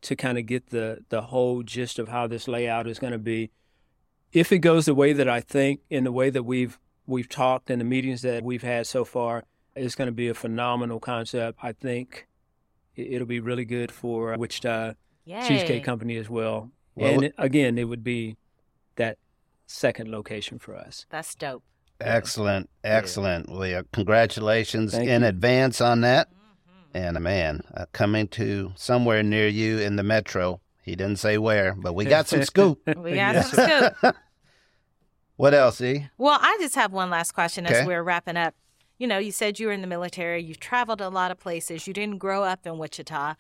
to 0.02 0.16
kind 0.16 0.38
of 0.38 0.46
get 0.46 0.68
the, 0.70 1.00
the 1.10 1.22
whole 1.24 1.64
gist 1.64 2.00
of 2.00 2.10
how 2.10 2.28
this 2.28 2.48
layout 2.48 2.88
is 2.88 3.00
going 3.00 3.14
to 3.14 3.18
be. 3.20 3.50
If 4.34 4.52
it 4.52 4.60
goes 4.60 4.86
the 4.86 4.94
way 4.94 5.14
that 5.14 5.28
I 5.30 5.40
think, 5.40 5.80
in 5.90 6.04
the 6.04 6.12
way 6.12 6.30
that 6.30 6.44
we've 6.44 6.78
we've 7.08 7.30
talked 7.30 7.70
in 7.72 7.80
the 7.80 7.86
meetings 7.86 8.22
that 8.22 8.44
we've 8.44 8.64
had 8.64 8.86
so 8.86 9.06
far, 9.06 9.46
it's 9.78 9.96
going 9.96 10.08
to 10.08 10.12
be 10.12 10.28
a 10.28 10.34
phenomenal 10.34 11.00
concept. 11.00 11.58
I 11.64 11.72
think 11.72 12.10
it- 12.18 12.26
it'll 12.98 13.28
be 13.28 13.40
really 13.40 13.66
good 13.66 13.92
for 13.92 14.36
Wichita 14.38 14.94
Yay. 15.26 15.48
Cheesecake 15.48 15.84
Company 15.84 16.18
as 16.18 16.30
well. 16.30 16.72
Well, 16.96 17.24
and 17.24 17.34
again, 17.38 17.78
it 17.78 17.86
would 17.86 18.04
be 18.04 18.38
that 18.96 19.18
second 19.68 20.10
location 20.10 20.60
for 20.60 20.76
us. 20.76 21.06
That's 21.10 21.36
dope. 21.36 21.64
Excellent. 22.00 22.70
Excellent. 22.84 23.50
Well, 23.50 23.68
yeah, 23.68 23.82
congratulations 23.92 24.94
Thank 24.94 25.10
in 25.10 25.22
you. 25.22 25.28
advance 25.28 25.82
on 25.82 26.02
that. 26.02 26.30
Mm-hmm. 26.30 26.98
And 26.98 27.18
a 27.18 27.20
man, 27.20 27.62
uh, 27.76 27.86
coming 27.92 28.28
to 28.30 28.72
somewhere 28.76 29.24
near 29.24 29.48
you 29.48 29.80
in 29.80 29.96
the 29.96 30.04
metro. 30.04 30.62
He 30.82 30.96
didn't 30.96 31.20
say 31.20 31.38
where, 31.38 31.76
but 31.76 31.94
we 31.94 32.06
got 32.06 32.28
some 32.28 32.44
scoop. 32.44 32.80
We 32.98 33.16
got 33.16 33.46
some 33.46 33.92
scoop. 34.00 34.16
What 35.38 35.54
else, 35.54 35.80
E? 35.82 36.08
Well, 36.18 36.40
I 36.42 36.58
just 36.60 36.74
have 36.74 36.92
one 36.92 37.12
last 37.12 37.34
question 37.34 37.68
as 37.68 37.86
we're 37.86 38.02
wrapping 38.02 38.38
up. 38.38 38.56
You 38.98 39.08
know, 39.08 39.18
you 39.18 39.32
said 39.32 39.60
you 39.60 39.68
were 39.68 39.74
in 39.74 39.82
the 39.82 39.88
military, 39.88 40.44
you've 40.44 40.60
traveled 40.60 41.02
a 41.02 41.10
lot 41.10 41.32
of 41.32 41.40
places, 41.40 41.88
you 41.88 41.94
didn't 41.94 42.18
grow 42.18 42.44
up 42.44 42.66
in 42.66 42.78
Wichita. 42.78 43.36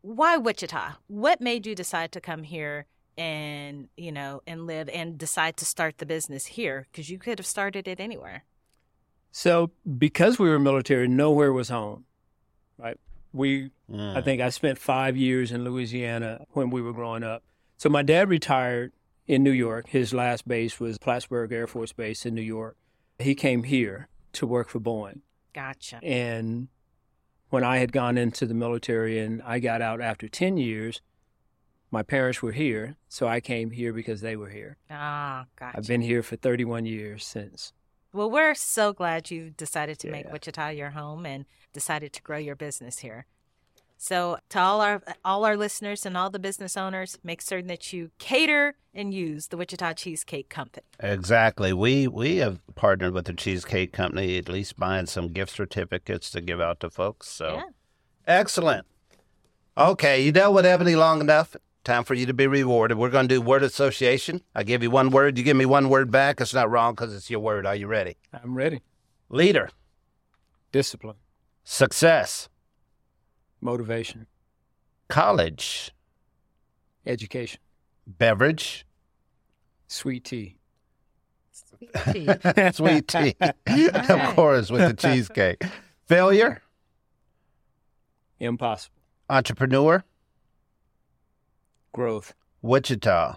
Why 0.00 0.36
Wichita? 0.36 0.92
What 1.08 1.40
made 1.40 1.66
you 1.66 1.74
decide 1.74 2.12
to 2.12 2.20
come 2.20 2.42
here 2.42 2.86
and, 3.16 3.88
you 3.96 4.12
know, 4.12 4.42
and 4.46 4.66
live 4.66 4.88
and 4.88 5.18
decide 5.18 5.56
to 5.58 5.64
start 5.64 5.98
the 5.98 6.06
business 6.06 6.46
here? 6.46 6.86
Because 6.90 7.10
you 7.10 7.18
could 7.18 7.38
have 7.38 7.46
started 7.46 7.86
it 7.86 8.00
anywhere. 8.00 8.44
So 9.30 9.70
because 9.98 10.38
we 10.38 10.48
were 10.48 10.58
military, 10.58 11.06
nowhere 11.06 11.52
was 11.52 11.68
home. 11.68 12.04
Right? 12.78 12.98
We 13.32 13.70
Mm. 13.90 14.16
I 14.16 14.20
think 14.20 14.42
I 14.42 14.50
spent 14.50 14.78
five 14.78 15.16
years 15.16 15.50
in 15.50 15.64
Louisiana 15.64 16.44
when 16.50 16.70
we 16.70 16.82
were 16.82 16.92
growing 16.92 17.22
up. 17.22 17.42
So 17.78 17.88
my 17.88 18.02
dad 18.02 18.28
retired 18.28 18.92
in 19.26 19.42
New 19.42 19.52
York. 19.52 19.88
His 19.88 20.12
last 20.12 20.46
base 20.46 20.78
was 20.78 20.98
Plattsburgh 20.98 21.52
Air 21.52 21.66
Force 21.66 21.92
Base 21.92 22.26
in 22.26 22.34
New 22.34 22.42
York. 22.42 22.76
He 23.18 23.34
came 23.34 23.62
here 23.62 24.08
to 24.32 24.46
work 24.46 24.68
for 24.68 24.80
Boeing. 24.80 25.20
Gotcha. 25.52 26.00
And 26.02 26.68
when 27.50 27.64
I 27.64 27.78
had 27.78 27.92
gone 27.92 28.18
into 28.18 28.46
the 28.46 28.54
military 28.54 29.18
and 29.18 29.42
I 29.42 29.58
got 29.58 29.82
out 29.82 30.00
after 30.00 30.28
10 30.28 30.56
years, 30.56 31.00
my 31.90 32.02
parents 32.02 32.42
were 32.42 32.52
here. 32.52 32.96
So 33.08 33.26
I 33.26 33.40
came 33.40 33.70
here 33.70 33.92
because 33.92 34.20
they 34.20 34.36
were 34.36 34.50
here. 34.50 34.76
Ah, 34.90 35.46
gotcha. 35.58 35.78
I've 35.78 35.86
been 35.86 36.02
here 36.02 36.22
for 36.22 36.36
31 36.36 36.86
years 36.86 37.24
since. 37.24 37.72
Well, 38.12 38.30
we're 38.30 38.54
so 38.54 38.92
glad 38.92 39.30
you 39.30 39.50
decided 39.50 39.98
to 40.00 40.10
make 40.10 40.30
Wichita 40.32 40.70
your 40.70 40.90
home 40.90 41.26
and 41.26 41.44
decided 41.72 42.12
to 42.14 42.22
grow 42.22 42.38
your 42.38 42.56
business 42.56 42.98
here. 42.98 43.26
So, 44.00 44.38
to 44.50 44.60
all 44.60 44.80
our 44.80 45.02
all 45.24 45.44
our 45.44 45.56
listeners 45.56 46.06
and 46.06 46.16
all 46.16 46.30
the 46.30 46.38
business 46.38 46.76
owners, 46.76 47.18
make 47.24 47.42
certain 47.42 47.66
that 47.66 47.92
you 47.92 48.12
cater 48.18 48.76
and 48.94 49.12
use 49.12 49.48
the 49.48 49.56
Wichita 49.56 49.94
Cheesecake 49.94 50.48
Company. 50.48 50.86
Exactly. 51.00 51.72
We 51.72 52.06
we 52.06 52.36
have 52.36 52.60
partnered 52.76 53.12
with 53.12 53.24
the 53.26 53.32
Cheesecake 53.32 53.92
Company, 53.92 54.38
at 54.38 54.48
least 54.48 54.76
buying 54.78 55.06
some 55.06 55.28
gift 55.32 55.50
certificates 55.52 56.30
to 56.30 56.40
give 56.40 56.60
out 56.60 56.78
to 56.80 56.90
folks. 56.90 57.28
So 57.28 57.54
Yeah. 57.54 57.62
excellent. 58.26 58.86
Okay, 59.76 60.22
you 60.22 60.30
dealt 60.32 60.54
with 60.54 60.64
Ebony 60.64 60.94
long 60.94 61.20
enough. 61.20 61.56
Time 61.82 62.04
for 62.04 62.14
you 62.14 62.26
to 62.26 62.34
be 62.34 62.46
rewarded. 62.46 62.98
We're 62.98 63.10
going 63.10 63.26
to 63.28 63.34
do 63.36 63.40
word 63.40 63.62
association. 63.62 64.42
I 64.54 64.62
give 64.62 64.82
you 64.82 64.90
one 64.90 65.10
word. 65.10 65.38
You 65.38 65.44
give 65.44 65.56
me 65.56 65.64
one 65.66 65.88
word 65.88 66.10
back. 66.10 66.40
It's 66.40 66.52
not 66.54 66.70
wrong 66.70 66.92
because 66.94 67.14
it's 67.14 67.30
your 67.30 67.40
word. 67.40 67.64
Are 67.66 67.74
you 67.76 67.86
ready? 67.88 68.16
I'm 68.32 68.54
ready. 68.54 68.82
Leader, 69.30 69.70
Discipline, 70.70 71.16
success, 71.64 72.48
motivation, 73.60 74.26
college, 75.08 75.92
education, 77.06 77.60
beverage, 78.06 78.86
sweet 79.86 80.24
tea. 80.24 80.56
sweet 81.52 81.92
tea. 82.12 82.28
Sweet 82.72 83.08
tea. 83.08 83.34
of 84.08 84.34
course, 84.34 84.70
with 84.70 84.80
the 84.88 84.94
cheesecake. 85.08 85.62
Failure, 86.06 86.62
Impossible. 88.40 88.94
entrepreneur, 89.28 90.04
Growth. 91.92 92.34
Wichita, 92.62 93.36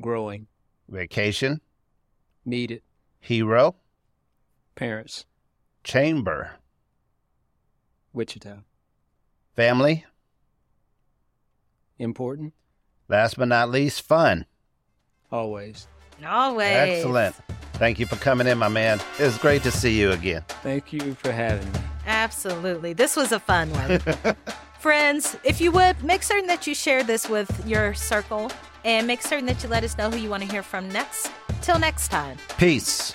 Growing. 0.00 0.46
vacation, 0.88 1.60
Needed. 2.44 2.82
hero, 3.20 3.74
Parents. 4.74 5.24
chamber, 5.84 6.52
Wichita. 8.14 8.58
family, 9.54 10.04
Important. 11.98 12.52
last 13.08 13.36
but 13.36 13.48
not 13.48 13.70
least, 13.70 14.02
fun. 14.02 14.46
Always. 15.30 15.86
Always. 16.24 16.66
Excellent. 16.70 17.34
Thank 17.74 17.98
you 17.98 18.06
for 18.06 18.16
coming 18.16 18.46
in, 18.46 18.56
my 18.58 18.68
man. 18.68 19.00
It 19.18 19.24
was 19.24 19.36
great 19.38 19.62
to 19.64 19.70
see 19.70 19.98
you 20.00 20.12
again. 20.12 20.44
Thank 20.62 20.92
you 20.92 21.14
for 21.14 21.32
having 21.32 21.70
me. 21.72 21.80
Absolutely. 22.06 22.92
This 22.92 23.16
was 23.16 23.32
a 23.32 23.40
fun 23.40 23.70
one. 23.72 24.00
Friends, 24.78 25.36
if 25.44 25.60
you 25.60 25.72
would, 25.72 26.02
make 26.04 26.22
certain 26.22 26.46
that 26.46 26.66
you 26.66 26.74
share 26.74 27.02
this 27.02 27.28
with 27.28 27.66
your 27.66 27.94
circle 27.94 28.50
and 28.84 29.06
make 29.06 29.22
certain 29.22 29.46
that 29.46 29.62
you 29.62 29.68
let 29.68 29.82
us 29.82 29.96
know 29.98 30.10
who 30.10 30.18
you 30.18 30.28
want 30.30 30.42
to 30.42 30.48
hear 30.48 30.62
from 30.62 30.88
next. 30.90 31.30
Till 31.62 31.78
next 31.78 32.08
time. 32.08 32.36
Peace. 32.58 33.14